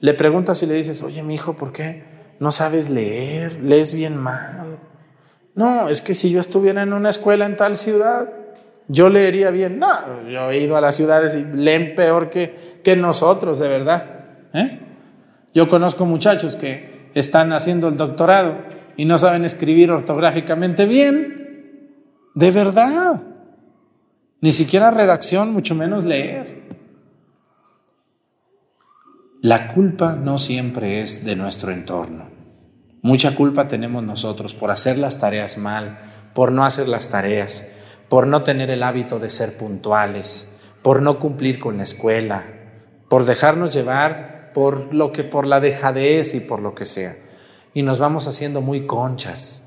le 0.00 0.14
pregunta 0.14 0.54
si 0.54 0.66
le 0.66 0.74
dices, 0.74 1.02
oye, 1.02 1.22
mi 1.22 1.34
hijo, 1.34 1.56
¿por 1.56 1.72
qué 1.72 2.04
no 2.38 2.52
sabes 2.52 2.90
leer? 2.90 3.60
¿Lees 3.62 3.94
bien 3.94 4.16
mal? 4.16 4.78
No, 5.54 5.88
es 5.88 6.00
que 6.02 6.14
si 6.14 6.30
yo 6.30 6.40
estuviera 6.40 6.82
en 6.82 6.92
una 6.92 7.10
escuela 7.10 7.46
en 7.46 7.56
tal 7.56 7.76
ciudad, 7.76 8.30
yo 8.88 9.08
leería 9.08 9.50
bien. 9.50 9.78
No, 9.78 9.88
yo 10.28 10.50
he 10.50 10.58
ido 10.58 10.76
a 10.76 10.80
las 10.80 10.94
ciudades 10.94 11.34
y 11.34 11.44
leen 11.44 11.94
peor 11.94 12.30
que, 12.30 12.54
que 12.84 12.94
nosotros, 12.94 13.58
de 13.58 13.68
verdad. 13.68 14.20
¿eh? 14.52 14.80
Yo 15.54 15.68
conozco 15.68 16.04
muchachos 16.04 16.56
que 16.56 17.10
están 17.14 17.52
haciendo 17.52 17.88
el 17.88 17.96
doctorado 17.96 18.58
y 18.96 19.06
no 19.06 19.18
saben 19.18 19.44
escribir 19.44 19.90
ortográficamente 19.90 20.86
bien 20.86 21.45
de 22.36 22.50
verdad. 22.50 23.22
Ni 24.40 24.52
siquiera 24.52 24.90
redacción, 24.92 25.52
mucho 25.52 25.74
menos 25.74 26.04
leer. 26.04 26.68
La 29.40 29.68
culpa 29.68 30.14
no 30.14 30.38
siempre 30.38 31.00
es 31.00 31.24
de 31.24 31.34
nuestro 31.34 31.72
entorno. 31.72 32.28
Mucha 33.00 33.34
culpa 33.34 33.68
tenemos 33.68 34.02
nosotros 34.02 34.54
por 34.54 34.70
hacer 34.70 34.98
las 34.98 35.18
tareas 35.18 35.56
mal, 35.56 35.98
por 36.34 36.52
no 36.52 36.64
hacer 36.64 36.88
las 36.88 37.08
tareas, 37.08 37.68
por 38.08 38.26
no 38.26 38.42
tener 38.42 38.70
el 38.70 38.82
hábito 38.82 39.18
de 39.18 39.30
ser 39.30 39.56
puntuales, 39.56 40.52
por 40.82 41.00
no 41.00 41.18
cumplir 41.18 41.58
con 41.58 41.78
la 41.78 41.84
escuela, 41.84 42.44
por 43.08 43.24
dejarnos 43.24 43.72
llevar 43.72 44.50
por 44.52 44.92
lo 44.92 45.10
que 45.10 45.24
por 45.24 45.46
la 45.46 45.60
dejadez 45.60 46.34
y 46.34 46.40
por 46.40 46.60
lo 46.60 46.74
que 46.74 46.84
sea. 46.84 47.16
Y 47.72 47.82
nos 47.82 47.98
vamos 47.98 48.26
haciendo 48.26 48.60
muy 48.60 48.86
conchas. 48.86 49.65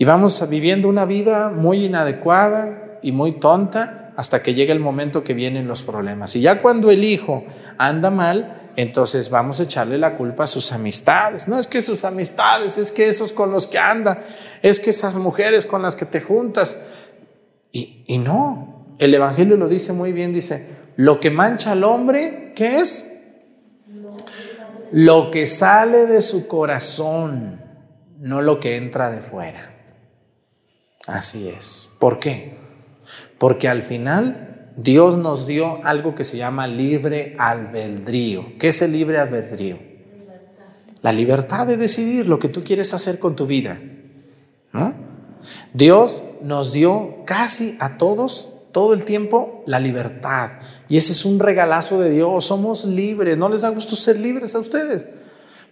Y 0.00 0.04
vamos 0.04 0.48
viviendo 0.48 0.88
una 0.88 1.06
vida 1.06 1.50
muy 1.50 1.86
inadecuada 1.86 3.00
y 3.02 3.10
muy 3.10 3.32
tonta 3.32 4.12
hasta 4.16 4.44
que 4.44 4.54
llega 4.54 4.72
el 4.72 4.78
momento 4.78 5.24
que 5.24 5.34
vienen 5.34 5.66
los 5.66 5.82
problemas. 5.82 6.36
Y 6.36 6.40
ya 6.40 6.62
cuando 6.62 6.92
el 6.92 7.02
hijo 7.02 7.44
anda 7.78 8.12
mal, 8.12 8.70
entonces 8.76 9.28
vamos 9.28 9.58
a 9.58 9.64
echarle 9.64 9.98
la 9.98 10.14
culpa 10.14 10.44
a 10.44 10.46
sus 10.46 10.70
amistades. 10.70 11.48
No 11.48 11.58
es 11.58 11.66
que 11.66 11.82
sus 11.82 12.04
amistades, 12.04 12.78
es 12.78 12.92
que 12.92 13.08
esos 13.08 13.32
con 13.32 13.50
los 13.50 13.66
que 13.66 13.78
anda, 13.78 14.20
es 14.62 14.78
que 14.78 14.90
esas 14.90 15.16
mujeres 15.16 15.66
con 15.66 15.82
las 15.82 15.96
que 15.96 16.04
te 16.04 16.20
juntas. 16.20 16.76
Y, 17.72 18.18
no, 18.18 18.86
el 19.00 19.12
Evangelio 19.12 19.56
lo 19.56 19.68
dice 19.68 19.92
muy 19.92 20.12
bien, 20.12 20.32
dice, 20.32 20.66
lo 20.94 21.18
que 21.18 21.32
mancha 21.32 21.72
al 21.72 21.82
hombre, 21.82 22.52
¿qué 22.54 22.76
es? 22.76 23.10
Lo 24.92 25.32
que 25.32 25.48
sale 25.48 26.06
de 26.06 26.22
su 26.22 26.46
corazón, 26.46 27.60
no 28.20 28.42
lo 28.42 28.60
que 28.60 28.76
entra 28.76 29.10
de 29.10 29.20
fuera. 29.20 29.77
Así 31.08 31.48
es. 31.48 31.88
¿Por 31.98 32.20
qué? 32.20 32.54
Porque 33.38 33.66
al 33.66 33.80
final 33.82 34.72
Dios 34.76 35.16
nos 35.16 35.46
dio 35.46 35.84
algo 35.84 36.14
que 36.14 36.22
se 36.22 36.36
llama 36.36 36.66
libre 36.66 37.32
albedrío. 37.38 38.52
¿Qué 38.58 38.68
es 38.68 38.82
el 38.82 38.92
libre 38.92 39.18
albedrío? 39.18 39.78
La 41.00 41.12
libertad 41.12 41.66
de 41.66 41.78
decidir 41.78 42.28
lo 42.28 42.38
que 42.38 42.50
tú 42.50 42.62
quieres 42.62 42.92
hacer 42.92 43.18
con 43.18 43.34
tu 43.34 43.46
vida. 43.46 43.80
Dios 45.72 46.24
nos 46.42 46.72
dio 46.72 47.24
casi 47.24 47.76
a 47.80 47.96
todos, 47.96 48.50
todo 48.72 48.92
el 48.92 49.06
tiempo, 49.06 49.62
la 49.64 49.80
libertad. 49.80 50.50
Y 50.90 50.98
ese 50.98 51.12
es 51.12 51.24
un 51.24 51.38
regalazo 51.38 51.98
de 51.98 52.10
Dios. 52.10 52.44
Somos 52.44 52.84
libres. 52.84 53.38
¿No 53.38 53.48
les 53.48 53.62
da 53.62 53.70
gusto 53.70 53.96
ser 53.96 54.18
libres 54.18 54.54
a 54.54 54.58
ustedes? 54.58 55.06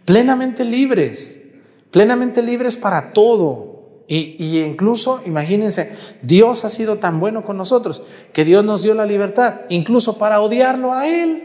Plenamente 0.06 0.64
libres. 0.64 1.42
Plenamente 1.90 2.40
libres 2.40 2.78
para 2.78 3.12
todo. 3.12 3.65
Y, 4.08 4.60
incluso, 4.60 5.20
imagínense, 5.26 5.96
Dios 6.22 6.64
ha 6.64 6.70
sido 6.70 6.98
tan 6.98 7.18
bueno 7.18 7.44
con 7.44 7.56
nosotros 7.56 8.02
que 8.32 8.44
Dios 8.44 8.64
nos 8.64 8.82
dio 8.82 8.94
la 8.94 9.04
libertad, 9.04 9.62
incluso 9.68 10.16
para 10.16 10.40
odiarlo 10.40 10.92
a 10.92 11.08
Él. 11.08 11.42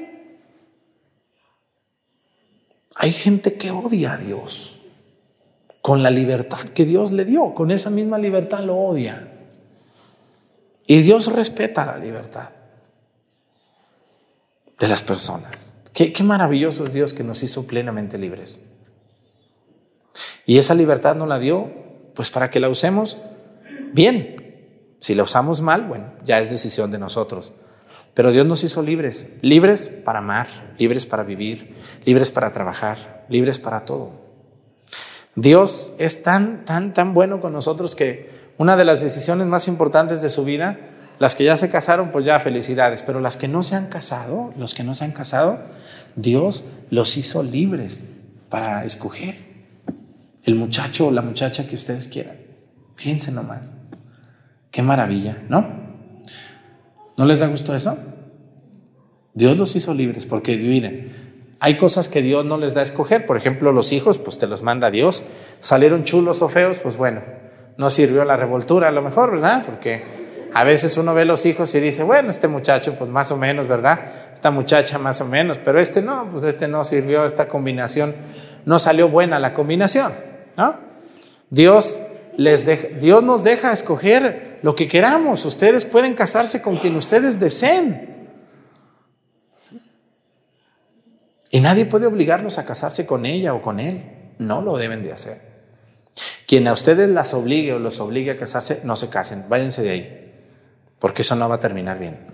Hay 2.95 3.12
gente 3.12 3.56
que 3.56 3.71
odia 3.71 4.13
a 4.13 4.17
Dios 4.17 4.80
con 5.82 6.04
la 6.04 6.12
libertad 6.12 6.60
que 6.60 6.86
Dios 6.86 7.12
le 7.12 7.26
dio, 7.26 7.54
con 7.56 7.71
esa 7.71 7.89
misma 7.89 8.19
libertad 8.19 8.60
lo 8.63 8.78
odia. 8.78 9.28
Y 10.86 11.02
Dios 11.02 11.32
respeta 11.32 11.86
la 11.86 11.97
libertad 11.97 12.52
de 14.78 14.88
las 14.88 15.02
personas. 15.02 15.71
Qué, 15.93 16.13
maravilloso 16.24 16.86
es 16.86 16.93
Dios 16.93 17.13
que 17.13 17.24
nos 17.24 17.43
hizo 17.43 17.65
plenamente 17.65 18.17
libres. 18.17 18.62
Y 20.45 20.58
esa 20.58 20.76
libertad 20.76 21.15
nos 21.15 21.28
la 21.28 21.39
dio 21.39 21.80
pues 22.15 22.30
para 22.30 22.50
que 22.50 22.60
la 22.60 22.69
usemos 22.69 23.17
bien. 23.93 24.36
Si 25.00 25.15
la 25.15 25.24
usamos 25.24 25.62
mal, 25.62 25.88
bueno, 25.88 26.13
ya 26.24 26.39
es 26.39 26.52
decisión 26.52 26.91
de 26.91 27.00
nosotros. 27.00 27.54
Pero 28.13 28.32
Dios 28.32 28.45
nos 28.45 28.63
hizo 28.63 28.82
libres, 28.82 29.34
libres 29.41 29.89
para 29.89 30.19
amar, 30.19 30.47
libres 30.78 31.06
para 31.06 31.24
vivir, 31.24 31.76
libres 32.06 32.32
para 32.32 32.52
trabajar, 32.52 33.26
libres 33.30 33.60
para 33.60 33.86
todo. 33.86 34.12
Dios 35.36 35.93
es 35.97 36.24
tan, 36.24 36.65
tan, 36.65 36.93
tan 36.93 37.13
bueno 37.13 37.39
con 37.39 37.54
nosotros 37.54 37.95
que 37.95 38.30
una 38.58 38.76
de 38.76 38.86
las 38.86 39.02
decisiones 39.02 39.47
más 39.47 39.67
importantes 39.67 40.21
de 40.21 40.30
su 40.30 40.43
vida, 40.43 40.78
las 41.19 41.36
que 41.36 41.45
ya 41.45 41.56
se 41.56 41.69
casaron, 41.69 42.12
pues 42.12 42.26
ya 42.26 42.39
felicidades, 42.39 43.02
pero 43.02 43.21
las 43.21 43.38
que 43.38 43.47
no 43.47 43.63
se 43.63 43.76
han 43.76 43.88
casado, 43.88 44.54
los 44.58 44.74
que 44.74 44.84
no 44.84 44.93
se 44.93 45.06
han 45.06 45.12
casado, 45.13 45.60
Dios 46.15 46.65
los 46.89 47.15
hizo 47.15 47.43
libres 47.43 48.08
para 48.50 48.84
escoger 48.84 49.50
el 50.43 50.56
muchacho 50.56 51.08
o 51.08 51.12
la 51.12 51.21
muchacha 51.21 51.67
que 51.67 51.75
ustedes 51.75 52.08
quieran. 52.08 52.38
Fíjense 52.95 53.32
nomás. 53.32 53.62
Qué 54.71 54.82
maravilla, 54.82 55.43
¿no? 55.49 55.65
¿No 57.17 57.25
les 57.25 57.39
da 57.39 57.47
gusto 57.47 57.75
eso? 57.75 57.97
Dios 59.34 59.58
los 59.58 59.75
hizo 59.75 59.93
libres 59.93 60.25
porque, 60.25 60.58
miren, 60.58 61.12
hay 61.60 61.77
cosas 61.77 62.10
que 62.10 62.21
Dios 62.21 62.45
no 62.45 62.58
les 62.58 62.73
da 62.73 62.80
a 62.80 62.84
escoger. 62.84 63.25
Por 63.25 63.38
ejemplo, 63.38 63.71
los 63.71 63.91
hijos, 63.91 64.17
pues 64.17 64.38
te 64.38 64.47
los 64.47 64.63
manda 64.63 64.91
Dios. 64.91 65.23
Salieron 65.60 66.04
chulos 66.04 66.41
o 66.41 66.49
feos, 66.49 66.80
pues 66.80 66.97
bueno, 66.97 67.21
no 67.77 67.89
sirvió 67.89 68.25
la 68.25 68.38
revoltura 68.38 68.88
a 68.88 68.91
lo 68.91 69.01
mejor, 69.01 69.32
¿verdad? 69.32 69.63
Porque 69.65 70.04
a 70.54 70.63
veces 70.63 70.97
uno 70.97 71.13
ve 71.13 71.25
los 71.25 71.45
hijos 71.45 71.73
y 71.75 71.80
dice, 71.80 72.04
bueno, 72.04 72.30
este 72.32 72.47
muchacho, 72.47 72.95
pues 72.95 73.10
más 73.10 73.32
o 73.32 73.38
menos, 73.38 73.67
¿verdad? 73.67 74.01
Esta 74.34 74.51
muchacha 74.51 74.97
más 74.97 75.21
o 75.21 75.25
menos, 75.25 75.60
pero 75.60 75.80
este 75.80 76.01
no, 76.01 76.27
pues 76.30 76.43
este 76.43 76.67
no 76.67 76.84
sirvió, 76.84 77.25
esta 77.25 77.47
combinación 77.47 78.15
no 78.65 78.80
salió 78.80 79.10
buena 79.10 79.39
la 79.39 79.54
combinación. 79.54 80.30
Dios, 81.49 82.01
les 82.37 82.99
Dios 82.99 83.23
nos 83.23 83.43
deja 83.43 83.71
escoger 83.71 84.59
lo 84.61 84.75
que 84.75 84.87
queramos. 84.87 85.45
Ustedes 85.45 85.85
pueden 85.85 86.13
casarse 86.13 86.61
con 86.61 86.77
quien 86.77 86.95
ustedes 86.95 87.39
deseen. 87.39 88.29
Y 91.49 91.59
nadie 91.59 91.85
puede 91.85 92.07
obligarlos 92.07 92.57
a 92.57 92.65
casarse 92.65 93.05
con 93.05 93.25
ella 93.25 93.53
o 93.53 93.61
con 93.61 93.79
él. 93.79 94.33
No 94.39 94.61
lo 94.61 94.77
deben 94.77 95.03
de 95.03 95.11
hacer. 95.11 95.51
Quien 96.47 96.67
a 96.67 96.73
ustedes 96.73 97.09
las 97.09 97.33
obligue 97.33 97.73
o 97.73 97.79
los 97.79 97.99
obligue 97.99 98.31
a 98.31 98.37
casarse, 98.37 98.81
no 98.83 98.95
se 98.95 99.09
casen. 99.09 99.45
Váyanse 99.49 99.83
de 99.83 99.89
ahí. 99.89 100.33
Porque 100.99 101.23
eso 101.23 101.35
no 101.35 101.49
va 101.49 101.55
a 101.55 101.59
terminar 101.59 101.99
bien. 101.99 102.27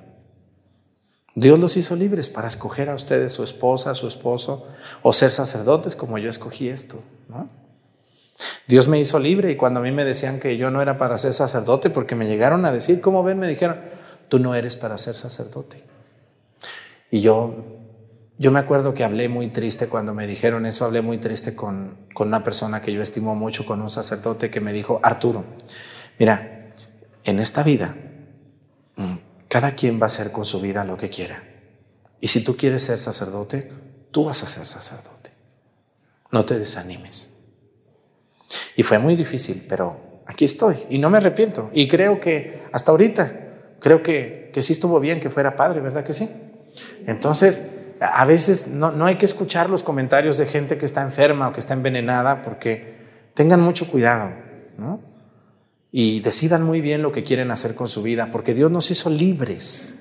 Dios 1.33 1.59
los 1.59 1.77
hizo 1.77 1.95
libres 1.95 2.29
para 2.29 2.47
escoger 2.47 2.89
a 2.89 2.95
ustedes 2.95 3.31
su 3.31 3.43
esposa, 3.43 3.93
su 3.93 4.07
esposo 4.07 4.67
o 5.03 5.13
ser 5.13 5.29
sacerdotes 5.29 5.95
como 5.95 6.17
yo 6.17 6.29
escogí 6.29 6.67
esto. 6.67 6.99
¿no? 7.29 7.47
Dios 8.67 8.87
me 8.87 8.99
hizo 8.99 9.19
libre 9.19 9.51
y 9.51 9.55
cuando 9.55 9.79
a 9.79 9.83
mí 9.83 9.91
me 9.91 10.05
decían 10.05 10.39
que 10.39 10.57
yo 10.57 10.69
no 10.71 10.81
era 10.81 10.97
para 10.97 11.17
ser 11.17 11.33
sacerdote, 11.33 11.89
porque 11.89 12.15
me 12.15 12.27
llegaron 12.27 12.65
a 12.65 12.71
decir, 12.71 13.01
¿cómo 13.01 13.23
ven? 13.23 13.39
Me 13.39 13.47
dijeron, 13.47 13.79
tú 14.29 14.39
no 14.39 14.55
eres 14.55 14.75
para 14.75 14.97
ser 14.97 15.15
sacerdote. 15.15 15.83
Y 17.09 17.21
yo, 17.21 17.55
yo 18.37 18.51
me 18.51 18.59
acuerdo 18.59 18.93
que 18.93 19.03
hablé 19.03 19.29
muy 19.29 19.47
triste 19.47 19.87
cuando 19.87 20.13
me 20.13 20.27
dijeron 20.27 20.65
eso, 20.65 20.85
hablé 20.85 21.01
muy 21.01 21.17
triste 21.17 21.55
con, 21.55 21.97
con 22.13 22.27
una 22.27 22.43
persona 22.43 22.81
que 22.81 22.91
yo 22.91 23.01
estimo 23.01 23.35
mucho, 23.35 23.65
con 23.65 23.81
un 23.81 23.89
sacerdote 23.89 24.49
que 24.49 24.61
me 24.61 24.73
dijo, 24.73 24.99
Arturo, 25.01 25.43
mira, 26.19 26.73
en 27.23 27.39
esta 27.39 27.63
vida, 27.63 27.95
mm, 28.97 29.15
cada 29.47 29.71
quien 29.71 29.99
va 29.99 30.03
a 30.03 30.07
hacer 30.07 30.31
con 30.31 30.45
su 30.45 30.59
vida 30.61 30.83
lo 30.83 30.97
que 30.97 31.09
quiera. 31.09 31.43
Y 32.19 32.27
si 32.27 32.43
tú 32.43 32.57
quieres 32.57 32.83
ser 32.83 32.99
sacerdote, 32.99 33.71
tú 34.11 34.25
vas 34.25 34.43
a 34.43 34.47
ser 34.47 34.67
sacerdote. 34.67 35.31
No 36.31 36.45
te 36.45 36.59
desanimes. 36.59 37.36
Y 38.75 38.83
fue 38.83 38.99
muy 38.99 39.15
difícil, 39.15 39.65
pero 39.67 40.21
aquí 40.25 40.45
estoy 40.45 40.77
y 40.89 40.97
no 40.97 41.09
me 41.09 41.17
arrepiento. 41.17 41.69
Y 41.73 41.87
creo 41.87 42.19
que 42.19 42.61
hasta 42.71 42.91
ahorita, 42.91 43.31
creo 43.79 44.03
que, 44.03 44.49
que 44.53 44.63
sí 44.63 44.73
estuvo 44.73 44.99
bien 44.99 45.19
que 45.19 45.29
fuera 45.29 45.55
padre, 45.55 45.81
¿verdad 45.81 46.03
que 46.03 46.13
sí? 46.13 46.29
Entonces, 47.05 47.69
a 47.99 48.25
veces 48.25 48.67
no, 48.67 48.91
no, 48.91 49.05
hay 49.05 49.15
que 49.15 49.25
escuchar 49.25 49.69
los 49.69 49.83
comentarios 49.83 50.37
de 50.37 50.45
gente 50.45 50.77
que 50.77 50.85
está 50.85 51.01
enferma 51.01 51.47
o 51.47 51.51
que 51.51 51.59
está 51.59 51.73
envenenada 51.73 52.41
porque 52.41 52.97
tengan 53.33 53.61
mucho 53.61 53.89
cuidado, 53.89 54.31
¿no? 54.77 55.01
Y 55.91 56.19
decidan 56.19 56.63
muy 56.63 56.81
bien 56.81 57.01
lo 57.01 57.11
que 57.11 57.23
quieren 57.23 57.49
hacer 57.49 57.73
con 57.73 57.87
su 57.87 58.03
vida, 58.03 58.29
porque 58.31 58.53
Dios 58.53 58.69
nos 58.69 58.91
hizo 58.91 59.09
libres 59.09 59.99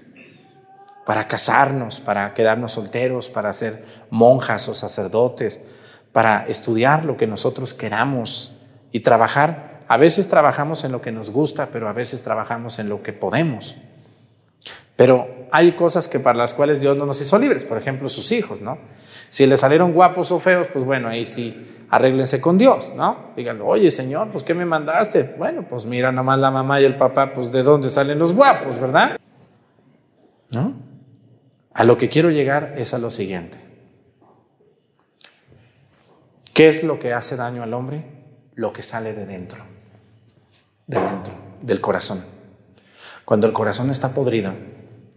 para 1.07 1.29
casarnos, 1.29 2.01
para 2.01 2.35
quedarnos 2.35 2.73
solteros, 2.73 3.31
para 3.31 3.53
ser 3.53 3.85
monjas 4.11 4.69
o 4.69 4.75
sacerdotes, 4.75 5.61
para 6.17 6.47
estudiar 6.47 7.05
lo 7.05 7.19
que 7.19 7.27
nosotros 7.27 7.75
queramos 7.75 8.57
y 8.91 9.01
trabajar. 9.01 9.83
A 9.87 9.99
veces 9.99 10.29
trabajamos 10.29 10.83
en 10.85 10.93
lo 10.93 11.03
que 11.03 11.13
nos 11.13 11.29
gusta, 11.29 11.69
pero 11.71 11.91
a 11.91 11.93
veces 11.93 12.23
trabajamos 12.23 12.79
en 12.79 12.89
lo 12.89 13.03
que 13.03 13.13
podemos. 13.13 13.77
Pero 14.97 15.29
hay 15.53 15.73
cosas 15.73 16.09
que 16.09 16.19
para 16.19 16.39
las 16.39 16.55
cuales 16.55 16.81
Dios 16.81 16.97
no 16.97 17.05
nos 17.05 17.21
hizo 17.21 17.39
libres, 17.39 17.67
por 17.67 17.77
ejemplo, 17.77 18.09
sus 18.09 18.33
hijos, 18.33 18.63
¿no? 18.63 18.79
Si 19.29 19.45
le 19.45 19.59
salieron 19.59 19.93
guapos 19.93 20.33
o 20.33 20.41
feos, 20.41 20.69
pues 20.73 20.87
bueno, 20.87 21.07
ahí 21.07 21.27
sí, 21.27 21.85
arréglense 21.91 22.41
con 22.41 22.57
Dios, 22.57 22.95
¿no? 22.97 23.33
Díganlo, 23.37 23.67
oye 23.67 23.91
Señor, 23.91 24.31
pues 24.31 24.43
¿qué 24.43 24.55
me 24.55 24.65
mandaste? 24.65 25.35
Bueno, 25.37 25.69
pues 25.69 25.85
mira 25.85 26.13
nomás 26.13 26.39
la 26.39 26.51
mamá 26.51 26.81
y 26.81 26.87
el 26.87 26.97
papá, 26.97 27.35
pues 27.35 27.53
de 27.53 27.63
dónde 27.63 27.91
salen 27.91 28.19
los 28.19 28.33
guapos, 28.33 28.81
¿verdad? 28.81 29.21
¿No? 30.51 30.77
A 31.75 31.85
lo 31.85 31.99
que 31.99 32.09
quiero 32.09 32.31
llegar 32.31 32.73
es 32.79 32.95
a 32.95 32.99
lo 32.99 33.11
siguiente. 33.11 33.66
¿Qué 36.57 36.69
es 36.69 36.83
lo 36.83 36.99
que 36.99 37.13
hace 37.13 37.37
daño 37.37 37.63
al 37.63 37.75
hombre? 37.75 38.07
Lo 38.55 38.73
que 38.73 38.83
sale 38.83 39.13
de 39.13 39.27
dentro, 39.27 39.63
de 40.87 40.99
dentro, 40.99 41.35
del 41.61 41.81
corazón. 41.81 42.25
Cuando 43.25 43.47
el 43.47 43.53
corazón 43.53 43.91
está 43.91 44.15
podrido 44.15 44.55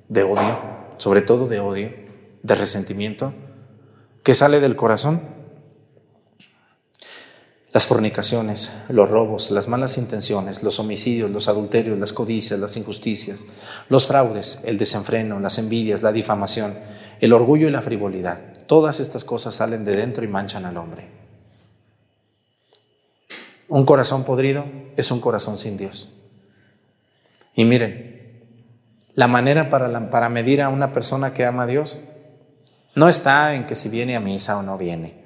de 0.09 0.23
odio, 0.23 0.59
sobre 0.97 1.21
todo 1.21 1.47
de 1.47 1.59
odio, 1.59 1.91
de 2.43 2.55
resentimiento, 2.55 3.33
¿Qué 4.23 4.35
sale 4.35 4.59
del 4.59 4.75
corazón? 4.75 5.21
Las 7.71 7.87
fornicaciones, 7.87 8.73
los 8.89 9.09
robos, 9.09 9.49
las 9.49 9.67
malas 9.67 9.97
intenciones, 9.97 10.61
los 10.61 10.79
homicidios, 10.79 11.31
los 11.31 11.47
adulterios, 11.47 11.97
las 11.97 12.13
codicias, 12.13 12.59
las 12.59 12.75
injusticias, 12.77 13.45
los 13.87 14.07
fraudes, 14.07 14.59
el 14.65 14.77
desenfreno, 14.77 15.39
las 15.39 15.57
envidias, 15.57 16.03
la 16.03 16.11
difamación, 16.11 16.77
el 17.21 17.31
orgullo 17.31 17.67
y 17.67 17.71
la 17.71 17.81
frivolidad. 17.81 18.41
Todas 18.67 18.99
estas 18.99 19.23
cosas 19.23 19.55
salen 19.55 19.85
de 19.85 19.95
dentro 19.95 20.25
y 20.25 20.27
manchan 20.27 20.65
al 20.65 20.77
hombre. 20.77 21.28
Un 23.69 23.85
corazón 23.85 24.25
podrido 24.25 24.65
es 24.97 25.11
un 25.11 25.21
corazón 25.21 25.57
sin 25.57 25.77
Dios. 25.77 26.09
Y 27.53 27.65
miren, 27.65 28.43
la 29.13 29.27
manera 29.27 29.69
para, 29.69 30.09
para 30.09 30.27
medir 30.29 30.61
a 30.61 30.69
una 30.69 30.91
persona 30.91 31.33
que 31.33 31.45
ama 31.45 31.63
a 31.63 31.67
Dios 31.67 31.99
no 32.95 33.07
está 33.07 33.53
en 33.53 33.65
que 33.65 33.75
si 33.75 33.89
viene 33.89 34.15
a 34.15 34.19
misa 34.19 34.57
o 34.57 34.63
no 34.63 34.77
viene. 34.77 35.23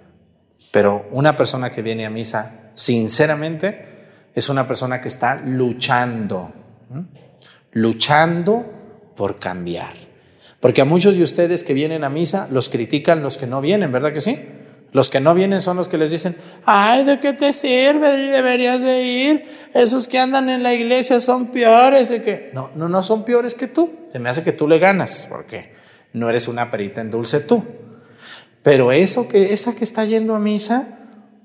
Pero 0.72 1.08
una 1.12 1.36
persona 1.36 1.70
que 1.70 1.82
viene 1.82 2.06
a 2.06 2.10
misa, 2.10 2.72
sinceramente, 2.76 4.08
es 4.36 4.50
una 4.50 4.68
persona 4.68 5.00
que 5.00 5.08
está 5.08 5.36
luchando, 5.36 6.52
luchando 7.72 8.66
por 9.16 9.40
cambiar. 9.40 9.94
Porque 10.60 10.82
a 10.82 10.86
muchos 10.86 11.16
de 11.16 11.24
ustedes 11.24 11.64
que 11.64 11.74
vienen 11.74 12.04
a 12.04 12.10
misa 12.10 12.48
los 12.52 12.70
critican 12.70 13.22
los 13.22 13.38
que 13.38 13.48
no 13.48 13.62
vienen, 13.62 13.92
¿verdad 13.92 14.12
que 14.12 14.22
sí? 14.22 14.40
Los 14.94 15.10
que 15.10 15.20
no 15.20 15.34
vienen 15.34 15.60
son 15.60 15.78
los 15.78 15.88
que 15.88 15.98
les 15.98 16.12
dicen, 16.12 16.38
ay, 16.66 17.04
¿de 17.04 17.20
qué 17.20 17.34
te 17.34 17.52
sirve? 17.52 18.16
Deberías 18.16 18.82
de 18.82 19.04
ir. 19.04 19.46
Esos 19.74 20.08
que 20.08 20.20
andan 20.20 20.50
en 20.50 20.62
la 20.62 20.74
iglesia 20.74 21.20
son 21.20 21.48
peores. 21.48 22.10
¿De 22.10 22.22
que 22.22 22.52
No, 22.54 22.70
no, 22.76 22.88
no 22.88 23.02
son 23.02 23.26
peores 23.26 23.56
que 23.56 23.68
tú. 23.68 23.92
Se 24.12 24.20
me 24.20 24.30
hace 24.30 24.44
que 24.44 24.52
tú 24.52 24.68
le 24.68 24.78
ganas, 24.78 25.26
porque 25.28 25.74
no 26.14 26.30
eres 26.30 26.48
una 26.48 26.70
perita 26.70 27.02
en 27.02 27.10
dulce 27.10 27.40
tú. 27.40 27.64
Pero 28.62 28.92
eso 28.92 29.28
que, 29.28 29.52
esa 29.52 29.74
que 29.74 29.84
está 29.84 30.06
yendo 30.06 30.36
a 30.36 30.40
misa, 30.40 30.88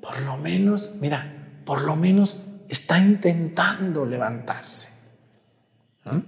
por 0.03 0.21
lo 0.21 0.37
menos, 0.37 0.97
mira, 1.01 1.61
por 1.65 1.83
lo 1.83 1.97
menos 1.97 2.47
está 2.69 2.99
intentando 2.99 4.05
levantarse. 4.05 4.91
¿Mm? 6.05 6.19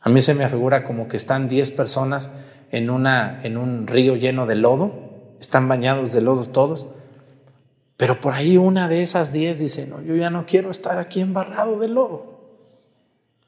A 0.00 0.08
mí 0.10 0.20
se 0.20 0.34
me 0.34 0.48
figura 0.48 0.82
como 0.82 1.06
que 1.06 1.16
están 1.16 1.48
10 1.48 1.70
personas 1.70 2.32
en, 2.70 2.90
una, 2.90 3.40
en 3.44 3.56
un 3.56 3.86
río 3.86 4.16
lleno 4.16 4.46
de 4.46 4.56
lodo, 4.56 5.07
están 5.38 5.68
bañados 5.68 6.12
de 6.12 6.20
lodo 6.20 6.44
todos, 6.46 6.88
pero 7.96 8.20
por 8.20 8.34
ahí 8.34 8.56
una 8.56 8.88
de 8.88 9.02
esas 9.02 9.32
10 9.32 9.58
dice, 9.58 9.86
no, 9.86 10.00
yo 10.02 10.14
ya 10.14 10.30
no 10.30 10.46
quiero 10.46 10.70
estar 10.70 10.98
aquí 10.98 11.20
embarrado 11.20 11.78
de 11.78 11.88
lodo, 11.88 12.40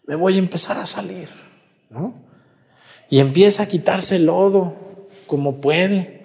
me 0.07 0.16
voy 0.16 0.37
a 0.37 0.38
empezar 0.38 0.79
a 0.79 0.87
salir, 0.87 1.29
¿no? 1.88 2.14
Y 3.09 3.20
empieza 3.20 3.64
a 3.64 3.66
quitarse 3.66 4.16
el 4.16 4.26
lodo 4.26 5.09
como 5.26 5.61
puede, 5.61 6.20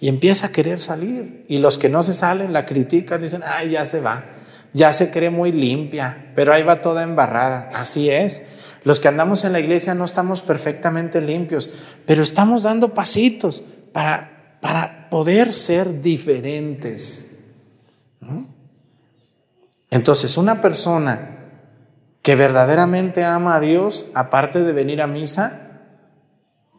y 0.00 0.08
empieza 0.08 0.46
a 0.46 0.52
querer 0.52 0.80
salir, 0.80 1.44
y 1.48 1.58
los 1.58 1.76
que 1.76 1.88
no 1.88 2.02
se 2.02 2.14
salen 2.14 2.52
la 2.52 2.66
critican, 2.66 3.20
dicen, 3.20 3.42
ay, 3.44 3.70
ya 3.70 3.84
se 3.84 4.00
va, 4.00 4.24
ya 4.72 4.92
se 4.92 5.10
cree 5.10 5.30
muy 5.30 5.52
limpia, 5.52 6.32
pero 6.34 6.52
ahí 6.52 6.62
va 6.62 6.80
toda 6.80 7.02
embarrada, 7.02 7.68
así 7.74 8.10
es. 8.10 8.42
Los 8.84 9.00
que 9.00 9.08
andamos 9.08 9.44
en 9.44 9.52
la 9.52 9.60
iglesia 9.60 9.94
no 9.94 10.04
estamos 10.04 10.40
perfectamente 10.40 11.20
limpios, 11.20 11.68
pero 12.06 12.22
estamos 12.22 12.62
dando 12.62 12.94
pasitos 12.94 13.62
para, 13.92 14.37
para 14.60 15.08
poder 15.10 15.52
ser 15.52 16.00
diferentes. 16.00 17.30
Entonces, 19.90 20.36
una 20.36 20.60
persona 20.60 21.36
que 22.22 22.36
verdaderamente 22.36 23.24
ama 23.24 23.56
a 23.56 23.60
Dios, 23.60 24.10
aparte 24.14 24.62
de 24.62 24.72
venir 24.72 25.00
a 25.00 25.06
misa, 25.06 25.80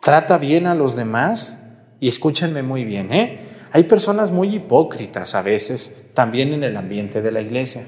trata 0.01 0.37
bien 0.37 0.67
a 0.67 0.75
los 0.75 0.95
demás, 0.95 1.59
y 1.99 2.07
escúchenme 2.07 2.63
muy 2.63 2.85
bien, 2.85 3.11
¿eh? 3.11 3.39
Hay 3.71 3.83
personas 3.83 4.31
muy 4.31 4.55
hipócritas 4.55 5.35
a 5.35 5.41
veces 5.41 5.93
también 6.13 6.53
en 6.53 6.63
el 6.63 6.77
ambiente 6.77 7.21
de 7.21 7.31
la 7.31 7.41
iglesia 7.41 7.85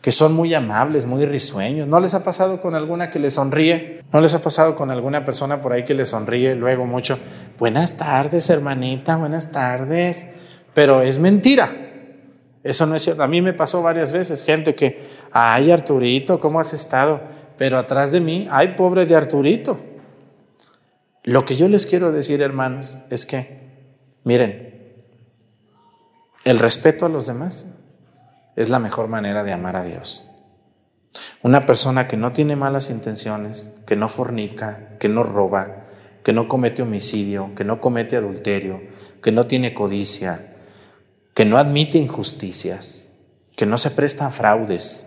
que 0.00 0.12
son 0.12 0.32
muy 0.32 0.54
amables, 0.54 1.06
muy 1.06 1.26
risueños. 1.26 1.86
¿No 1.86 2.00
les 2.00 2.14
ha 2.14 2.24
pasado 2.24 2.60
con 2.60 2.74
alguna 2.74 3.10
que 3.10 3.18
le 3.18 3.30
sonríe? 3.30 4.02
¿No 4.12 4.20
les 4.20 4.34
ha 4.34 4.40
pasado 4.40 4.74
con 4.74 4.90
alguna 4.90 5.24
persona 5.24 5.60
por 5.60 5.72
ahí 5.72 5.84
que 5.84 5.94
le 5.94 6.06
sonríe 6.06 6.54
luego 6.54 6.86
mucho? 6.86 7.18
Buenas 7.58 7.96
tardes, 7.96 8.48
hermanita, 8.48 9.16
buenas 9.16 9.52
tardes. 9.52 10.28
Pero 10.72 11.02
es 11.02 11.18
mentira. 11.18 11.70
Eso 12.62 12.86
no 12.86 12.94
es 12.94 13.02
cierto. 13.02 13.22
A 13.22 13.28
mí 13.28 13.42
me 13.42 13.52
pasó 13.52 13.82
varias 13.82 14.12
veces 14.12 14.42
gente 14.42 14.74
que, 14.74 15.02
ay 15.32 15.70
Arturito, 15.70 16.40
¿cómo 16.40 16.60
has 16.60 16.72
estado? 16.72 17.20
Pero 17.58 17.76
atrás 17.76 18.12
de 18.12 18.20
mí, 18.20 18.48
ay 18.50 18.74
pobre 18.76 19.04
de 19.04 19.16
Arturito. 19.16 19.80
Lo 21.24 21.44
que 21.44 21.56
yo 21.56 21.68
les 21.68 21.84
quiero 21.84 22.12
decir, 22.12 22.40
hermanos, 22.40 22.96
es 23.10 23.26
que, 23.26 23.60
miren, 24.24 24.94
el 26.44 26.58
respeto 26.58 27.04
a 27.04 27.10
los 27.10 27.26
demás 27.26 27.66
es 28.56 28.70
la 28.70 28.78
mejor 28.78 29.08
manera 29.08 29.42
de 29.44 29.52
amar 29.52 29.76
a 29.76 29.84
Dios. 29.84 30.24
Una 31.42 31.66
persona 31.66 32.06
que 32.06 32.16
no 32.16 32.32
tiene 32.32 32.56
malas 32.56 32.90
intenciones, 32.90 33.70
que 33.86 33.96
no 33.96 34.08
fornica, 34.08 34.96
que 34.98 35.08
no 35.08 35.22
roba, 35.22 35.86
que 36.22 36.32
no 36.32 36.48
comete 36.48 36.82
homicidio, 36.82 37.54
que 37.56 37.64
no 37.64 37.80
comete 37.80 38.16
adulterio, 38.16 38.80
que 39.22 39.32
no 39.32 39.46
tiene 39.46 39.74
codicia, 39.74 40.54
que 41.34 41.44
no 41.44 41.56
admite 41.56 41.98
injusticias, 41.98 43.10
que 43.56 43.66
no 43.66 43.78
se 43.78 43.90
presta 43.90 44.26
a 44.26 44.30
fraudes, 44.30 45.06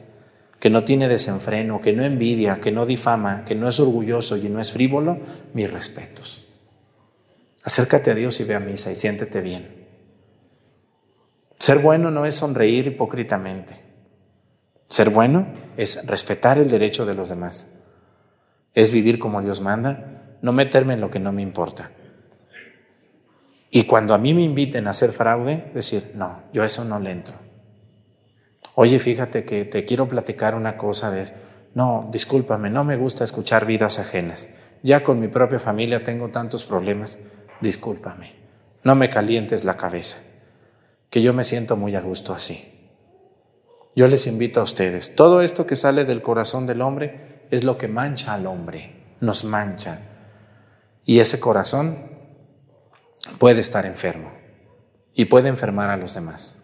que 0.60 0.70
no 0.70 0.84
tiene 0.84 1.08
desenfreno, 1.08 1.82
que 1.82 1.94
no 1.94 2.04
envidia, 2.04 2.60
que 2.62 2.72
no 2.72 2.86
difama, 2.86 3.46
que 3.46 3.56
no 3.56 3.68
es 3.68 3.80
orgulloso 3.80 4.38
y 4.38 4.50
no 4.50 4.60
es 4.60 4.72
frívolo, 4.72 5.20
mis 5.54 5.72
respetos. 5.72 6.46
Acércate 7.64 8.12
a 8.12 8.16
Dios 8.16 8.40
y 8.40 8.44
ve 8.44 8.56
a 8.56 8.60
misa 8.60 8.92
y 8.92 8.96
siéntete 8.96 9.42
bien. 9.42 9.73
Ser 11.64 11.80
bueno 11.80 12.12
no 12.12 12.26
es 12.26 12.36
sonreír 12.36 12.88
hipócritamente. 12.88 13.86
Ser 14.90 15.10
bueno 15.10 15.48
es 15.78 16.06
respetar 16.06 16.58
el 16.58 16.70
derecho 16.70 17.06
de 17.06 17.14
los 17.14 17.30
demás. 17.30 17.70
Es 18.74 18.92
vivir 18.92 19.18
como 19.18 19.42
Dios 19.42 19.62
manda, 19.62 20.36
no 20.42 20.52
meterme 20.52 20.96
en 20.96 21.00
lo 21.00 21.10
que 21.10 21.22
no 21.22 21.32
me 21.32 21.42
importa. 21.42 21.92
Y 23.72 23.86
cuando 23.86 24.14
a 24.14 24.18
mí 24.18 24.34
me 24.34 24.42
inviten 24.42 24.88
a 24.88 24.90
hacer 24.90 25.14
fraude, 25.14 25.72
decir, 25.74 26.12
no, 26.16 26.44
yo 26.52 26.64
a 26.64 26.66
eso 26.66 26.84
no 26.84 27.00
le 27.00 27.12
entro. 27.12 27.36
Oye, 28.76 29.00
fíjate 29.00 29.46
que 29.46 29.64
te 29.64 29.86
quiero 29.86 30.10
platicar 30.10 30.56
una 30.56 30.76
cosa 30.76 31.12
de... 31.12 31.32
No, 31.76 32.10
discúlpame, 32.12 32.72
no 32.72 32.84
me 32.84 32.98
gusta 32.98 33.24
escuchar 33.24 33.66
vidas 33.66 34.00
ajenas. 34.00 34.50
Ya 34.82 35.02
con 35.02 35.18
mi 35.18 35.30
propia 35.30 35.62
familia 35.62 36.04
tengo 36.04 36.28
tantos 36.28 36.66
problemas. 36.66 37.20
Discúlpame, 37.62 38.34
no 38.84 38.96
me 38.96 39.10
calientes 39.10 39.64
la 39.64 39.78
cabeza 39.78 40.24
que 41.14 41.22
yo 41.22 41.32
me 41.32 41.44
siento 41.44 41.78
muy 41.78 41.96
a 41.96 42.02
gusto 42.02 42.34
así. 42.34 42.74
Yo 43.96 44.08
les 44.08 44.26
invito 44.26 44.62
a 44.62 44.64
ustedes, 44.64 45.14
todo 45.14 45.44
esto 45.44 45.68
que 45.68 45.76
sale 45.76 46.06
del 46.06 46.24
corazón 46.24 46.66
del 46.66 46.82
hombre 46.82 47.46
es 47.52 47.64
lo 47.64 47.78
que 47.78 47.88
mancha 47.88 48.34
al 48.34 48.48
hombre, 48.48 48.96
nos 49.20 49.46
mancha. 49.46 50.00
Y 51.06 51.20
ese 51.20 51.40
corazón 51.40 52.00
puede 53.38 53.62
estar 53.62 53.86
enfermo 53.86 54.34
y 55.14 55.26
puede 55.26 55.50
enfermar 55.50 55.92
a 55.92 55.98
los 55.98 56.16
demás. 56.16 56.64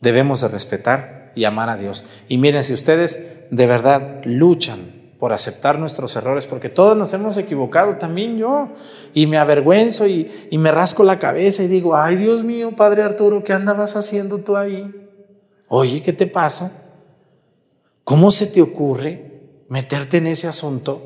Debemos 0.00 0.40
de 0.40 0.48
respetar 0.48 1.30
y 1.36 1.44
amar 1.44 1.68
a 1.68 1.76
Dios. 1.76 2.04
Y 2.26 2.36
miren, 2.36 2.64
si 2.64 2.72
ustedes 2.72 3.20
de 3.52 3.66
verdad 3.68 4.22
luchan 4.24 4.99
por 5.20 5.34
aceptar 5.34 5.78
nuestros 5.78 6.16
errores, 6.16 6.46
porque 6.46 6.70
todos 6.70 6.96
nos 6.96 7.12
hemos 7.12 7.36
equivocado, 7.36 7.98
también 7.98 8.38
yo, 8.38 8.70
y 9.12 9.26
me 9.26 9.36
avergüenzo 9.36 10.06
y, 10.06 10.30
me 10.52 10.72
rasco 10.72 11.04
la 11.04 11.18
cabeza 11.18 11.62
y 11.62 11.68
digo, 11.68 11.94
ay 11.94 12.16
Dios 12.16 12.42
mío, 12.42 12.74
Padre 12.74 13.02
Arturo, 13.02 13.44
¿qué 13.44 13.52
andabas 13.52 13.96
haciendo 13.96 14.38
tú 14.38 14.56
ahí? 14.56 14.90
Oye, 15.68 16.00
¿qué 16.00 16.14
te 16.14 16.26
pasa? 16.26 16.72
¿Cómo 18.02 18.30
se 18.30 18.46
te 18.46 18.62
ocurre 18.62 19.42
meterte 19.68 20.16
en 20.16 20.26
ese 20.26 20.48
asunto? 20.48 21.02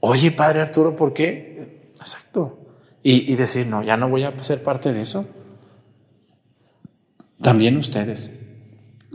Oye, 0.00 0.30
Padre 0.30 0.60
Arturo, 0.60 0.94
¿por 0.94 1.14
qué? 1.14 1.90
Exacto. 1.96 2.58
Y, 3.02 3.32
y 3.32 3.36
decir, 3.36 3.66
no, 3.66 3.82
ya 3.82 3.96
no 3.96 4.10
voy 4.10 4.24
a 4.24 4.38
ser 4.40 4.62
parte 4.62 4.92
de 4.92 5.00
eso. 5.00 5.24
También 7.40 7.78
ustedes, 7.78 8.38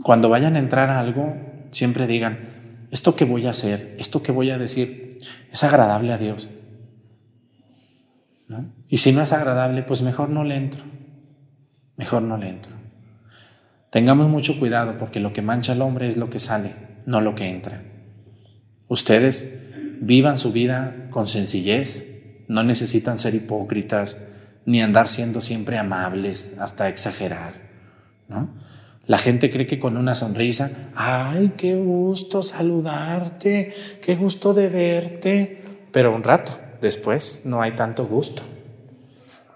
cuando 0.02 0.28
vayan 0.28 0.56
a 0.56 0.58
entrar 0.58 0.90
a 0.90 0.98
algo, 0.98 1.36
siempre 1.70 2.08
digan, 2.08 2.53
esto 2.94 3.16
que 3.16 3.24
voy 3.24 3.44
a 3.48 3.50
hacer, 3.50 3.96
esto 3.98 4.22
que 4.22 4.30
voy 4.30 4.52
a 4.52 4.56
decir, 4.56 5.18
es 5.50 5.64
agradable 5.64 6.12
a 6.12 6.16
Dios. 6.16 6.48
Y 8.88 8.98
si 8.98 9.10
no 9.10 9.20
es 9.20 9.32
agradable, 9.32 9.82
pues 9.82 10.02
mejor 10.02 10.28
no 10.28 10.44
le 10.44 10.54
entro. 10.54 10.84
Mejor 11.96 12.22
no 12.22 12.36
le 12.36 12.50
entro. 12.50 12.70
Tengamos 13.90 14.28
mucho 14.28 14.60
cuidado 14.60 14.96
porque 14.96 15.18
lo 15.18 15.32
que 15.32 15.42
mancha 15.42 15.72
al 15.72 15.82
hombre 15.82 16.06
es 16.06 16.16
lo 16.16 16.30
que 16.30 16.38
sale, 16.38 16.72
no 17.04 17.20
lo 17.20 17.34
que 17.34 17.50
entra. 17.50 17.82
Ustedes 18.86 19.58
vivan 20.00 20.38
su 20.38 20.52
vida 20.52 21.08
con 21.10 21.26
sencillez, 21.26 22.06
no 22.46 22.62
necesitan 22.62 23.18
ser 23.18 23.34
hipócritas 23.34 24.18
ni 24.66 24.82
andar 24.82 25.08
siendo 25.08 25.40
siempre 25.40 25.78
amables 25.78 26.54
hasta 26.60 26.88
exagerar. 26.88 27.54
¿no? 28.28 28.54
La 29.06 29.18
gente 29.18 29.50
cree 29.50 29.66
que 29.66 29.78
con 29.78 29.96
una 29.96 30.14
sonrisa, 30.14 30.70
ay, 30.94 31.52
qué 31.56 31.74
gusto 31.74 32.42
saludarte, 32.42 33.74
qué 34.00 34.16
gusto 34.16 34.54
de 34.54 34.68
verte, 34.68 35.62
pero 35.92 36.14
un 36.14 36.22
rato 36.22 36.52
después 36.80 37.42
no 37.44 37.60
hay 37.60 37.72
tanto 37.72 38.06
gusto. 38.06 38.42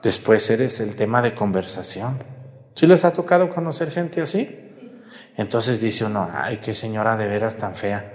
después 0.03 0.49
eres 0.51 0.81
el 0.81 0.95
tema 0.97 1.23
de 1.23 1.35
conversación. 1.35 2.23
¿Sí 2.75 2.87
les 2.87 3.05
ha 3.05 3.13
tocado 3.13 3.49
conocer 3.49 3.91
gente 3.91 4.21
así? 4.21 4.49
Entonces 5.37 5.81
dice 5.81 6.05
uno, 6.05 6.29
ay, 6.33 6.59
qué 6.59 6.73
señora 6.73 7.17
de 7.17 7.27
veras 7.27 7.57
tan 7.57 7.75
fea. 7.75 8.13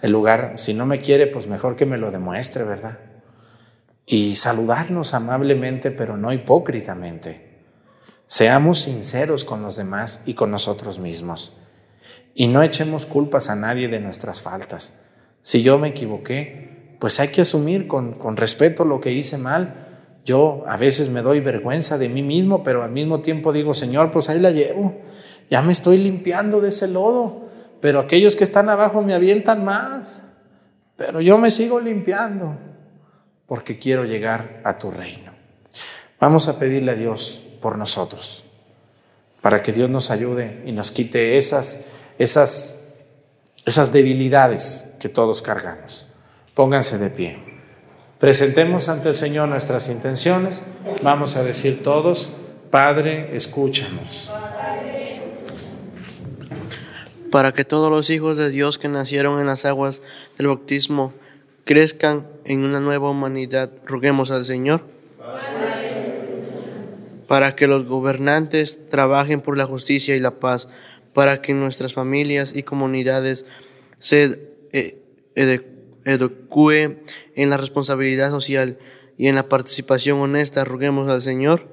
El 0.00 0.12
lugar, 0.12 0.54
si 0.56 0.74
no 0.74 0.86
me 0.86 1.00
quiere, 1.00 1.26
pues 1.26 1.48
mejor 1.48 1.76
que 1.76 1.86
me 1.86 1.98
lo 1.98 2.10
demuestre, 2.10 2.64
¿verdad? 2.64 3.00
Y 4.06 4.36
saludarnos 4.36 5.12
amablemente, 5.12 5.90
pero 5.90 6.16
no 6.16 6.32
hipócritamente. 6.32 7.47
Seamos 8.28 8.82
sinceros 8.82 9.44
con 9.44 9.62
los 9.62 9.74
demás 9.74 10.22
y 10.24 10.34
con 10.34 10.52
nosotros 10.52 11.00
mismos. 11.00 11.56
Y 12.36 12.46
no 12.46 12.62
echemos 12.62 13.04
culpas 13.04 13.50
a 13.50 13.56
nadie 13.56 13.88
de 13.88 13.98
nuestras 13.98 14.42
faltas. 14.42 15.00
Si 15.42 15.64
yo 15.64 15.80
me 15.80 15.88
equivoqué, 15.88 16.94
pues 17.00 17.18
hay 17.18 17.28
que 17.28 17.40
asumir 17.40 17.88
con, 17.88 18.12
con 18.12 18.36
respeto 18.36 18.84
lo 18.84 19.00
que 19.00 19.10
hice 19.10 19.36
mal 19.38 19.86
yo 20.28 20.62
a 20.66 20.76
veces 20.76 21.08
me 21.08 21.22
doy 21.22 21.40
vergüenza 21.40 21.96
de 21.96 22.10
mí 22.10 22.22
mismo, 22.22 22.62
pero 22.62 22.82
al 22.82 22.90
mismo 22.90 23.20
tiempo 23.20 23.50
digo, 23.50 23.72
Señor, 23.72 24.10
pues 24.10 24.28
ahí 24.28 24.38
la 24.38 24.50
llevo. 24.50 24.94
Ya 25.48 25.62
me 25.62 25.72
estoy 25.72 25.96
limpiando 25.96 26.60
de 26.60 26.68
ese 26.68 26.86
lodo, 26.86 27.48
pero 27.80 27.98
aquellos 27.98 28.36
que 28.36 28.44
están 28.44 28.68
abajo 28.68 29.00
me 29.00 29.14
avientan 29.14 29.64
más. 29.64 30.24
Pero 30.96 31.22
yo 31.22 31.38
me 31.38 31.50
sigo 31.50 31.80
limpiando 31.80 32.58
porque 33.46 33.78
quiero 33.78 34.04
llegar 34.04 34.60
a 34.64 34.76
tu 34.76 34.90
reino. 34.90 35.32
Vamos 36.20 36.46
a 36.48 36.58
pedirle 36.58 36.92
a 36.92 36.96
Dios 36.96 37.46
por 37.60 37.78
nosotros, 37.78 38.44
para 39.40 39.62
que 39.62 39.72
Dios 39.72 39.90
nos 39.90 40.10
ayude 40.10 40.62
y 40.66 40.72
nos 40.72 40.90
quite 40.90 41.38
esas, 41.38 41.80
esas, 42.18 42.78
esas 43.66 43.92
debilidades 43.92 44.86
que 44.98 45.08
todos 45.08 45.42
cargamos. 45.42 46.08
Pónganse 46.54 46.98
de 46.98 47.10
pie. 47.10 47.38
Presentemos 48.18 48.88
ante 48.88 49.10
el 49.10 49.14
Señor 49.14 49.48
nuestras 49.48 49.88
intenciones. 49.88 50.64
Vamos 51.02 51.36
a 51.36 51.44
decir 51.44 51.84
todos, 51.84 52.34
Padre, 52.70 53.36
escúchanos. 53.36 54.30
Para 57.30 57.52
que 57.52 57.64
todos 57.64 57.90
los 57.90 58.10
hijos 58.10 58.36
de 58.36 58.50
Dios 58.50 58.78
que 58.78 58.88
nacieron 58.88 59.40
en 59.40 59.46
las 59.46 59.64
aguas 59.66 60.02
del 60.36 60.48
bautismo 60.48 61.12
crezcan 61.64 62.26
en 62.44 62.64
una 62.64 62.80
nueva 62.80 63.10
humanidad, 63.10 63.70
roguemos 63.84 64.30
al 64.30 64.44
Señor. 64.44 64.82
Para 67.28 67.54
que 67.54 67.68
los 67.68 67.84
gobernantes 67.84 68.88
trabajen 68.90 69.40
por 69.40 69.56
la 69.56 69.66
justicia 69.66 70.16
y 70.16 70.20
la 70.20 70.40
paz, 70.40 70.68
para 71.12 71.40
que 71.40 71.54
nuestras 71.54 71.94
familias 71.94 72.56
y 72.56 72.64
comunidades 72.64 73.46
se 73.98 74.50
eh, 74.72 74.98
eduque 76.04 77.04
en 77.36 77.50
la 77.50 77.56
responsabilidad 77.56 78.30
social 78.30 78.78
y 79.16 79.28
en 79.28 79.34
la 79.34 79.48
participación 79.48 80.18
honesta, 80.20 80.64
roguemos 80.64 81.08
al 81.08 81.20
Señor. 81.20 81.68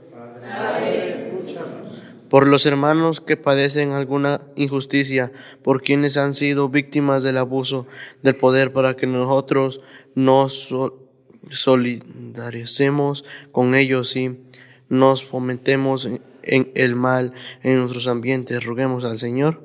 Por 2.29 2.47
los 2.47 2.65
hermanos 2.65 3.21
que 3.21 3.37
padecen 3.37 3.91
alguna 3.91 4.39
injusticia, 4.55 5.31
por 5.63 5.81
quienes 5.81 6.17
han 6.17 6.33
sido 6.33 6.69
víctimas 6.69 7.23
del 7.23 7.37
abuso 7.37 7.87
del 8.23 8.35
poder, 8.35 8.73
para 8.73 8.95
que 8.95 9.07
nosotros 9.07 9.79
nos 10.15 10.73
solidaricemos 11.51 13.25
con 13.51 13.75
ellos 13.75 14.15
y 14.15 14.37
nos 14.89 15.25
fomentemos 15.25 16.09
en 16.43 16.71
el 16.75 16.95
mal 16.95 17.33
en 17.63 17.79
nuestros 17.79 18.07
ambientes. 18.07 18.65
Roguemos 18.65 19.03
al 19.05 19.19
Señor. 19.19 19.61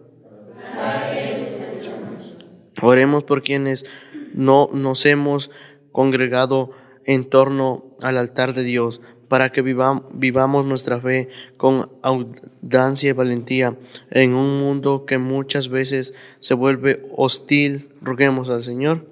Oremos 2.83 3.25
por 3.25 3.43
quienes 3.43 3.85
no 4.33 4.71
nos 4.73 5.05
hemos 5.07 5.51
congregado 5.93 6.71
en 7.05 7.25
torno 7.25 7.97
al 8.01 8.17
altar 8.17 8.55
de 8.55 8.65
Dios 8.65 9.01
para 9.29 9.53
que 9.53 9.63
vivamos 9.63 10.67
nuestra 10.67 11.01
fe 11.01 11.29
con 11.57 11.89
audacia 12.03 13.11
y 13.11 13.13
valentía 13.13 13.79
en 14.11 14.35
un 14.35 14.59
mundo 14.59 15.05
que 15.07 15.19
muchas 15.19 15.69
veces 15.69 16.15
se 16.41 16.55
vuelve 16.55 17.07
hostil. 17.17 17.91
Roguemos 18.03 18.51
al 18.51 18.65
Señor. 18.65 19.07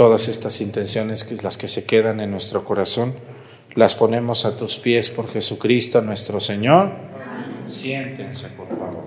Todas 0.00 0.28
estas 0.28 0.62
intenciones, 0.62 1.24
que 1.24 1.34
las 1.42 1.58
que 1.58 1.68
se 1.68 1.84
quedan 1.84 2.20
en 2.20 2.30
nuestro 2.30 2.64
corazón, 2.64 3.14
las 3.74 3.94
ponemos 3.94 4.46
a 4.46 4.56
tus 4.56 4.78
pies 4.78 5.10
por 5.10 5.30
Jesucristo 5.30 6.00
nuestro 6.00 6.40
Señor. 6.40 6.90
Siéntense, 7.66 8.48
por 8.48 8.66
favor. 8.66 9.04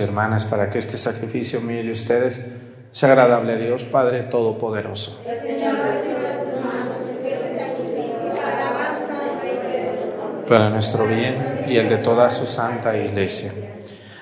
Hermanas 0.00 0.46
para 0.46 0.68
que 0.68 0.78
este 0.78 0.96
sacrificio 0.96 1.60
mío 1.60 1.82
de 1.82 1.92
ustedes 1.92 2.46
sea 2.90 3.10
agradable 3.10 3.52
a 3.52 3.56
Dios 3.56 3.84
Padre 3.84 4.22
Todopoderoso. 4.22 5.22
Para 10.48 10.70
nuestro 10.70 11.06
bien 11.06 11.64
y 11.68 11.76
el 11.76 11.88
de 11.88 11.96
toda 11.96 12.30
su 12.30 12.46
santa 12.46 12.96
iglesia. 12.96 13.52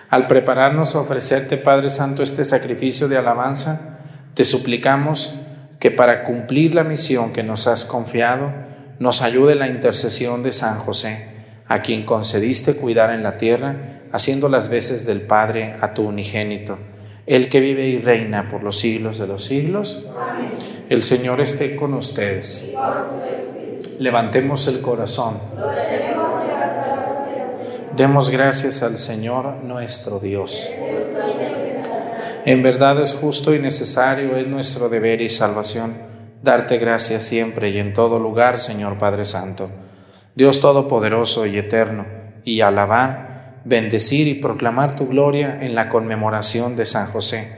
Al 0.09 0.27
prepararnos 0.27 0.95
a 0.95 1.01
ofrecerte, 1.01 1.57
Padre 1.57 1.89
Santo, 1.89 2.23
este 2.23 2.45
sacrificio 2.45 3.09
de 3.09 3.17
alabanza, 3.17 3.99
te 4.35 4.45
suplicamos 4.45 5.35
que 5.79 5.91
para 5.91 6.25
cumplir 6.25 6.75
la 6.75 6.85
misión 6.85 7.33
que 7.33 7.43
nos 7.43 7.67
has 7.67 7.85
confiado, 7.85 8.53
nos 8.99 9.21
ayude 9.21 9.55
la 9.55 9.69
intercesión 9.69 10.43
de 10.43 10.53
San 10.53 10.79
José, 10.79 11.29
a 11.67 11.83
quien 11.83 12.05
concediste 12.05 12.77
cuidar 12.77 13.11
en 13.11 13.23
la 13.23 13.37
tierra, 13.37 14.02
haciendo 14.13 14.49
las 14.49 14.69
veces 14.69 15.05
del 15.07 15.23
Padre 15.23 15.75
a 15.81 15.95
tu 15.95 16.07
unigénito, 16.07 16.79
el 17.27 17.49
que 17.49 17.61
vive 17.61 17.87
y 17.87 17.99
reina 17.99 18.49
por 18.49 18.63
los 18.63 18.79
siglos 18.79 19.19
de 19.19 19.27
los 19.27 19.45
siglos. 19.45 20.07
El 20.89 21.03
Señor 21.03 21.41
esté 21.41 21.75
con 21.75 21.95
ustedes. 21.95 22.73
Levantemos 23.99 24.69
el 24.69 24.81
corazón. 24.81 25.39
Demos 27.97 28.31
gracias 28.31 28.83
al 28.83 28.99
Señor 28.99 29.63
nuestro 29.65 30.19
Dios. 30.19 30.73
En 32.45 32.63
verdad 32.63 33.01
es 33.01 33.15
justo 33.15 33.55
y 33.55 33.61
necesario, 33.61 34.37
es 34.37 34.47
nuestro 34.49 34.89
deber 34.89 35.21
y 35.21 35.29
salvación, 35.29 35.97
darte 36.43 36.79
gracias 36.79 37.23
siempre 37.23 37.71
y 37.71 37.79
en 37.79 37.93
todo 37.93 38.19
lugar, 38.19 38.59
Señor 38.59 38.99
Padre 38.99 39.25
Santo, 39.25 39.71
Dios 40.35 40.59
Todopoderoso 40.59 41.47
y 41.47 41.57
Eterno, 41.57 42.05
y 42.45 42.63
alabar, 42.63 43.32
bendecir 43.65 44.29
y 44.29 44.35
proclamar 44.35 44.97
tu 44.97 45.09
gloria 45.09 45.59
en 45.63 45.75
la 45.75 45.89
conmemoración 45.89 46.77
de 46.77 46.87
San 46.87 47.07
José, 47.07 47.57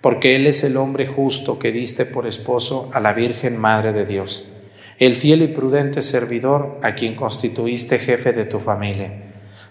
porque 0.00 0.36
Él 0.36 0.46
es 0.46 0.64
el 0.64 0.76
hombre 0.76 1.06
justo 1.06 1.58
que 1.58 1.72
diste 1.72 2.06
por 2.06 2.26
esposo 2.26 2.88
a 2.92 3.00
la 3.00 3.12
Virgen 3.12 3.56
Madre 3.56 3.92
de 3.92 4.06
Dios, 4.06 4.50
el 4.98 5.16
fiel 5.16 5.42
y 5.42 5.48
prudente 5.48 6.02
servidor 6.02 6.78
a 6.82 6.94
quien 6.94 7.14
constituiste 7.14 7.98
jefe 7.98 8.32
de 8.32 8.44
tu 8.44 8.58
familia 8.58 9.30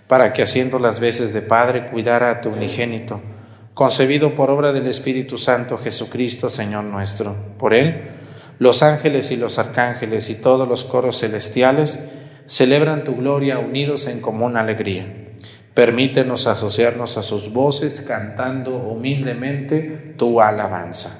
para 0.10 0.34
que 0.34 0.42
haciendo 0.42 0.80
las 0.80 1.00
veces 1.00 1.34
de 1.34 1.44
Padre 1.44 1.86
cuidara 1.86 2.32
a 2.32 2.42
tu 2.42 2.50
unigénito, 2.50 3.22
concebido 3.76 4.34
por 4.34 4.50
obra 4.50 4.74
del 4.74 4.88
Espíritu 4.88 5.38
Santo 5.38 5.78
Jesucristo, 5.78 6.50
Señor 6.50 6.84
nuestro. 6.86 7.36
Por 7.60 7.76
él, 7.76 8.02
los 8.58 8.82
ángeles 8.82 9.30
y 9.30 9.38
los 9.38 9.60
arcángeles 9.60 10.32
y 10.32 10.36
todos 10.36 10.68
los 10.68 10.84
coros 10.84 11.20
celestiales 11.20 12.06
celebran 12.48 13.04
tu 13.04 13.18
gloria 13.18 13.60
unidos 13.60 14.08
en 14.08 14.20
común 14.20 14.58
alegría. 14.58 15.29
Permítenos 15.74 16.48
asociarnos 16.48 17.18
a 17.18 17.22
sus 17.22 17.52
voces 17.52 18.02
cantando 18.02 18.76
humildemente 18.76 20.16
tu 20.18 20.42
alabanza. 20.42 21.20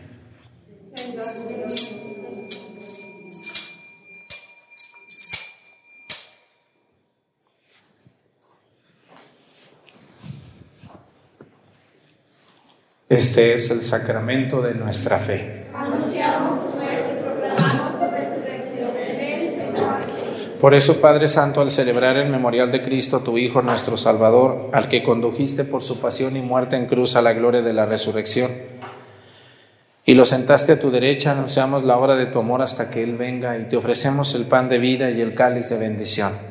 Este 13.11 13.53
es 13.55 13.69
el 13.71 13.81
sacramento 13.81 14.61
de 14.61 14.73
nuestra 14.73 15.19
fe. 15.19 15.65
Por 20.61 20.73
eso, 20.73 21.01
Padre 21.01 21.27
Santo, 21.27 21.59
al 21.59 21.71
celebrar 21.71 22.15
el 22.15 22.29
memorial 22.29 22.71
de 22.71 22.81
Cristo, 22.81 23.19
tu 23.19 23.37
Hijo, 23.37 23.61
nuestro 23.61 23.97
Salvador, 23.97 24.69
al 24.71 24.87
que 24.87 25.03
condujiste 25.03 25.65
por 25.65 25.83
su 25.83 25.99
pasión 25.99 26.37
y 26.37 26.39
muerte 26.39 26.77
en 26.77 26.85
cruz 26.85 27.17
a 27.17 27.21
la 27.21 27.33
gloria 27.33 27.61
de 27.61 27.73
la 27.73 27.85
resurrección, 27.85 28.49
y 30.05 30.13
lo 30.13 30.23
sentaste 30.23 30.71
a 30.71 30.79
tu 30.79 30.89
derecha, 30.89 31.31
anunciamos 31.31 31.83
la 31.83 31.97
hora 31.97 32.15
de 32.15 32.27
tu 32.27 32.39
amor 32.39 32.61
hasta 32.61 32.89
que 32.89 33.03
Él 33.03 33.17
venga 33.17 33.57
y 33.57 33.65
te 33.65 33.75
ofrecemos 33.75 34.35
el 34.35 34.45
pan 34.45 34.69
de 34.69 34.77
vida 34.77 35.11
y 35.11 35.19
el 35.19 35.35
cáliz 35.35 35.67
de 35.67 35.77
bendición. 35.77 36.50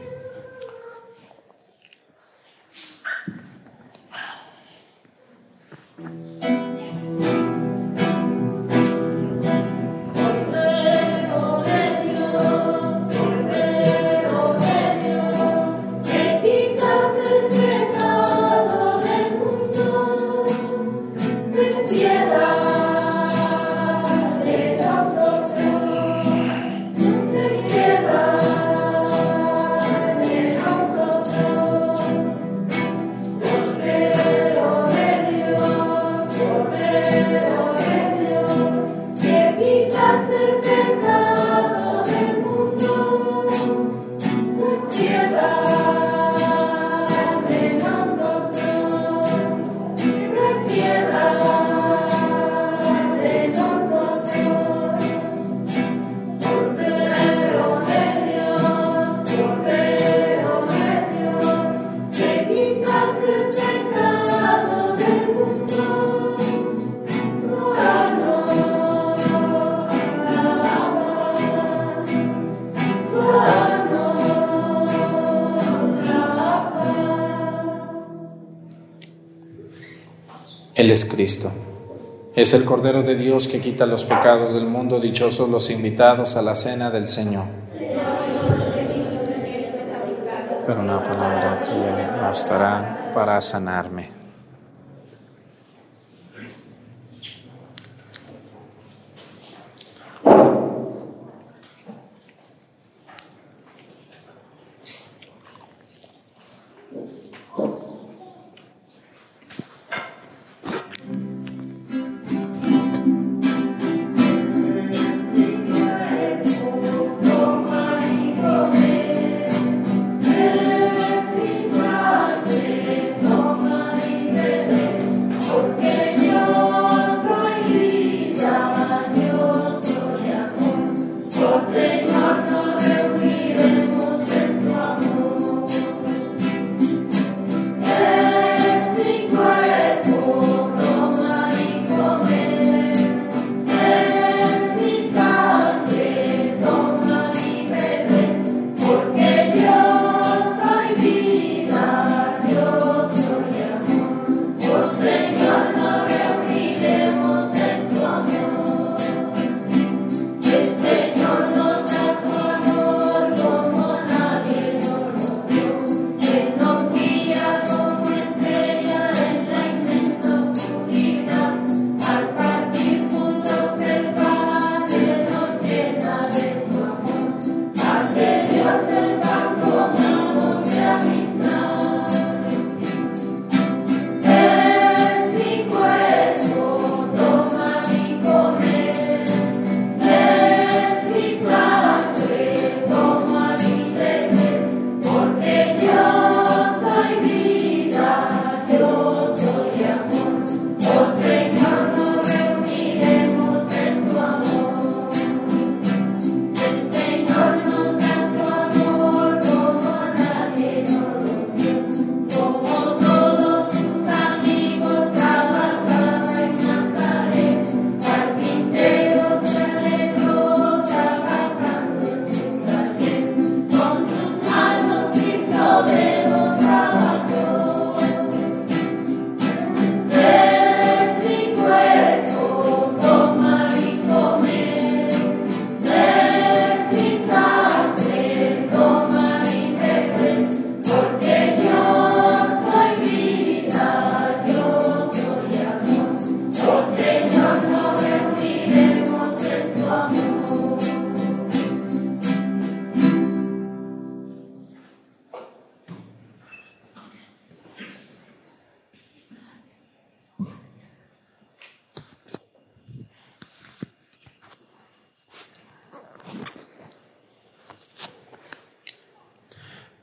Es 82.41 82.55
el 82.55 82.65
Cordero 82.65 83.03
de 83.03 83.13
Dios 83.13 83.47
que 83.47 83.61
quita 83.61 83.85
los 83.85 84.03
pecados 84.03 84.55
del 84.55 84.65
mundo, 84.65 84.99
dichosos 84.99 85.47
los 85.47 85.69
invitados 85.69 86.35
a 86.37 86.41
la 86.41 86.55
cena 86.55 86.89
del 86.89 87.07
Señor. 87.07 87.45
Pero 90.65 90.79
una 90.79 91.03
palabra 91.03 91.63
tuya 91.63 92.17
bastará 92.19 93.11
para 93.13 93.39
sanarme. 93.41 94.20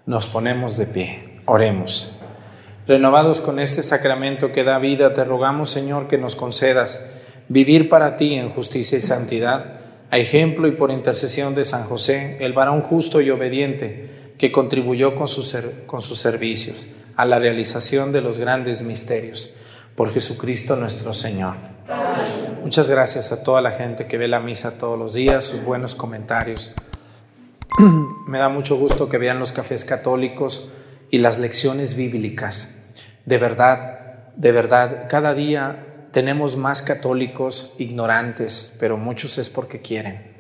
Nos 0.09 0.27
ponemos 0.27 0.79
de 0.79 0.87
pie. 0.87 1.43
Oremos. 1.45 2.17
Renovados 2.87 3.43
con 3.43 3.59
este 3.59 3.83
sacramento 3.83 4.53
que 4.53 4.65
da 4.65 4.79
vida, 4.79 5.13
te 5.13 5.23
rogamos, 5.23 5.69
Señor, 5.69 6.09
que 6.09 6.17
nos 6.17 6.35
concedas 6.35 7.05
vivir 7.51 7.91
para 7.91 8.17
ti 8.17 8.33
en 8.33 8.49
justicia 8.49 8.97
y 8.97 9.03
santidad, 9.03 9.81
a 10.11 10.17
ejemplo 10.17 10.67
y 10.67 10.73
por 10.73 10.91
intercesión 10.91 11.55
de 11.55 11.67
San 11.67 11.85
José, 11.85 12.39
el 12.41 12.55
varón 12.55 12.81
justo 12.81 13.21
y 13.21 13.29
obediente, 13.29 14.09
que 14.39 14.51
contribuyó 14.51 15.15
con 15.15 15.29
sus, 15.29 15.55
con 15.85 16.01
sus 16.01 16.19
servicios 16.19 16.89
a 17.15 17.27
la 17.27 17.39
realización 17.39 18.11
de 18.11 18.23
los 18.23 18.39
grandes 18.39 18.83
misterios. 18.83 19.53
Por 19.95 20.11
Jesucristo 20.15 20.75
nuestro 20.75 21.13
Señor. 21.13 21.57
Muchas 22.63 22.89
gracias 22.89 23.31
a 23.31 23.43
toda 23.43 23.61
la 23.61 23.73
gente 23.73 24.07
que 24.07 24.17
ve 24.17 24.27
la 24.27 24.41
misa 24.41 24.79
todos 24.79 24.99
los 24.99 25.13
días, 25.13 25.45
sus 25.45 25.63
buenos 25.63 25.95
comentarios. 25.95 26.73
Me 28.27 28.39
da 28.39 28.49
mucho 28.49 28.77
gusto 28.77 29.09
que 29.09 29.19
vean 29.19 29.39
los 29.39 29.53
cafés 29.53 29.85
católicos 29.85 30.71
y 31.11 31.19
las 31.19 31.39
lecciones 31.39 31.95
bíblicas. 31.95 32.79
De 33.25 33.39
verdad, 33.39 34.33
de 34.37 34.53
verdad, 34.53 35.07
cada 35.09 35.33
día 35.33 36.05
tenemos 36.11 36.57
más 36.57 36.83
católicos 36.83 37.75
ignorantes, 37.79 38.75
pero 38.81 38.97
muchos 38.97 39.39
es 39.39 39.49
porque 39.49 39.81
quieren. 39.81 40.37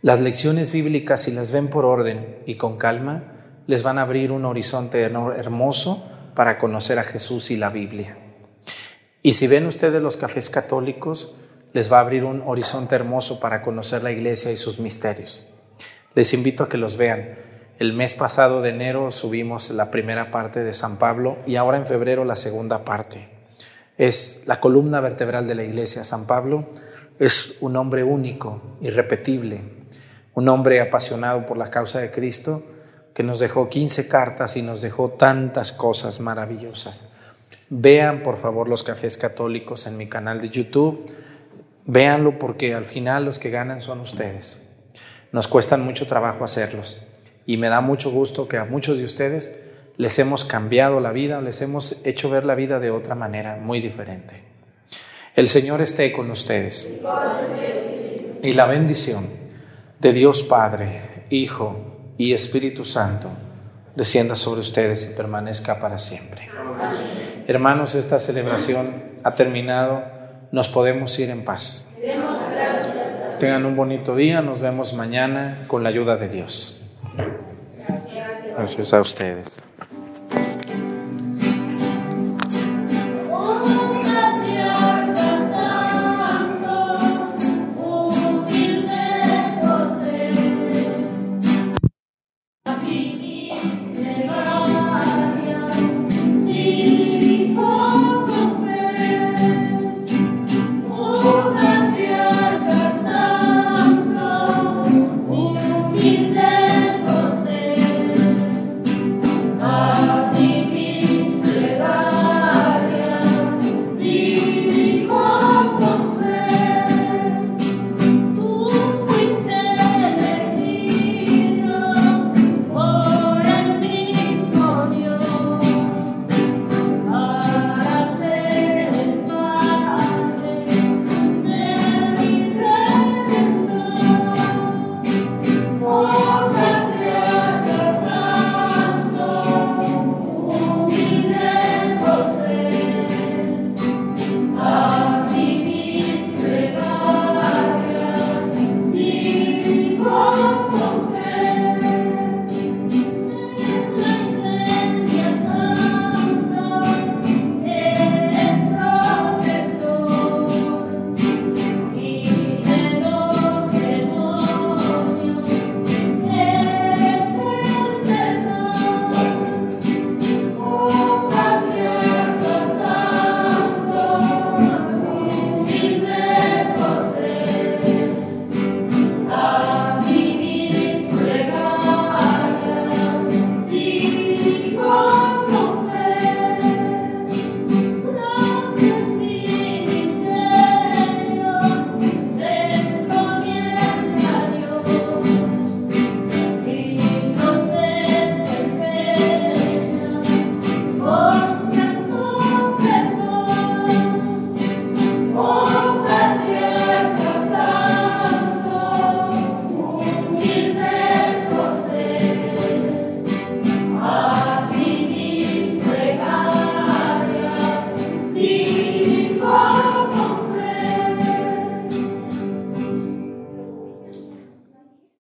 Las 0.00 0.20
lecciones 0.20 0.72
bíblicas, 0.72 1.22
si 1.22 1.32
las 1.32 1.52
ven 1.52 1.68
por 1.68 1.84
orden 1.84 2.38
y 2.46 2.54
con 2.54 2.78
calma, 2.78 3.24
les 3.66 3.82
van 3.82 3.98
a 3.98 4.02
abrir 4.02 4.32
un 4.32 4.46
horizonte 4.46 5.02
hermoso 5.02 6.04
para 6.34 6.58
conocer 6.58 6.98
a 6.98 7.04
Jesús 7.04 7.50
y 7.50 7.56
la 7.56 7.68
Biblia. 7.68 8.16
Y 9.22 9.34
si 9.34 9.46
ven 9.46 9.66
ustedes 9.66 10.00
los 10.00 10.16
cafés 10.16 10.48
católicos, 10.48 11.36
les 11.74 11.92
va 11.92 11.98
a 11.98 12.00
abrir 12.00 12.24
un 12.24 12.42
horizonte 12.44 12.94
hermoso 12.94 13.40
para 13.40 13.62
conocer 13.62 14.02
la 14.02 14.10
iglesia 14.10 14.50
y 14.50 14.56
sus 14.56 14.80
misterios. 14.80 15.51
Les 16.14 16.34
invito 16.34 16.64
a 16.64 16.68
que 16.68 16.76
los 16.76 16.98
vean. 16.98 17.36
El 17.78 17.94
mes 17.94 18.12
pasado 18.12 18.60
de 18.60 18.68
enero 18.68 19.10
subimos 19.10 19.70
la 19.70 19.90
primera 19.90 20.30
parte 20.30 20.62
de 20.62 20.74
San 20.74 20.98
Pablo 20.98 21.38
y 21.46 21.56
ahora 21.56 21.78
en 21.78 21.86
febrero 21.86 22.24
la 22.24 22.36
segunda 22.36 22.84
parte. 22.84 23.30
Es 23.96 24.42
la 24.46 24.60
columna 24.60 25.00
vertebral 25.00 25.46
de 25.46 25.54
la 25.54 25.64
iglesia. 25.64 26.04
San 26.04 26.26
Pablo 26.26 26.68
es 27.18 27.56
un 27.60 27.76
hombre 27.76 28.04
único, 28.04 28.76
irrepetible, 28.82 29.62
un 30.34 30.48
hombre 30.48 30.80
apasionado 30.80 31.46
por 31.46 31.56
la 31.56 31.70
causa 31.70 32.00
de 32.00 32.10
Cristo 32.10 32.62
que 33.14 33.22
nos 33.22 33.38
dejó 33.38 33.70
15 33.70 34.06
cartas 34.08 34.56
y 34.56 34.62
nos 34.62 34.82
dejó 34.82 35.10
tantas 35.10 35.72
cosas 35.72 36.20
maravillosas. 36.20 37.08
Vean 37.70 38.22
por 38.22 38.36
favor 38.36 38.68
los 38.68 38.82
cafés 38.82 39.16
católicos 39.16 39.86
en 39.86 39.96
mi 39.96 40.08
canal 40.08 40.40
de 40.40 40.50
YouTube. 40.50 41.10
Véanlo 41.86 42.38
porque 42.38 42.74
al 42.74 42.84
final 42.84 43.24
los 43.24 43.38
que 43.38 43.50
ganan 43.50 43.80
son 43.80 44.00
ustedes. 44.00 44.71
Nos 45.32 45.48
cuestan 45.48 45.82
mucho 45.82 46.06
trabajo 46.06 46.44
hacerlos 46.44 47.02
y 47.46 47.56
me 47.56 47.68
da 47.68 47.80
mucho 47.80 48.10
gusto 48.10 48.48
que 48.48 48.58
a 48.58 48.64
muchos 48.64 48.98
de 48.98 49.04
ustedes 49.04 49.58
les 49.96 50.18
hemos 50.18 50.44
cambiado 50.44 51.00
la 51.00 51.12
vida, 51.12 51.40
les 51.40 51.60
hemos 51.62 51.96
hecho 52.04 52.30
ver 52.30 52.44
la 52.44 52.54
vida 52.54 52.80
de 52.80 52.90
otra 52.90 53.14
manera, 53.14 53.56
muy 53.56 53.80
diferente. 53.80 54.42
El 55.34 55.48
Señor 55.48 55.80
esté 55.80 56.12
con 56.12 56.30
ustedes. 56.30 56.94
Y 58.42 58.52
la 58.52 58.66
bendición 58.66 59.28
de 60.00 60.12
Dios 60.12 60.42
Padre, 60.42 61.24
Hijo 61.30 62.14
y 62.18 62.32
Espíritu 62.32 62.84
Santo 62.84 63.30
descienda 63.94 64.36
sobre 64.36 64.60
ustedes 64.60 65.10
y 65.10 65.14
permanezca 65.14 65.78
para 65.80 65.98
siempre. 65.98 66.50
Hermanos, 67.46 67.94
esta 67.94 68.18
celebración 68.18 69.04
ha 69.24 69.34
terminado. 69.34 70.04
Nos 70.50 70.68
podemos 70.68 71.18
ir 71.18 71.30
en 71.30 71.44
paz. 71.44 71.86
Tengan 73.42 73.66
un 73.66 73.74
bonito 73.74 74.14
día, 74.14 74.40
nos 74.40 74.62
vemos 74.62 74.94
mañana 74.94 75.64
con 75.66 75.82
la 75.82 75.88
ayuda 75.88 76.16
de 76.16 76.28
Dios. 76.28 76.80
Gracias 78.56 78.94
a 78.94 79.00
ustedes. 79.00 79.60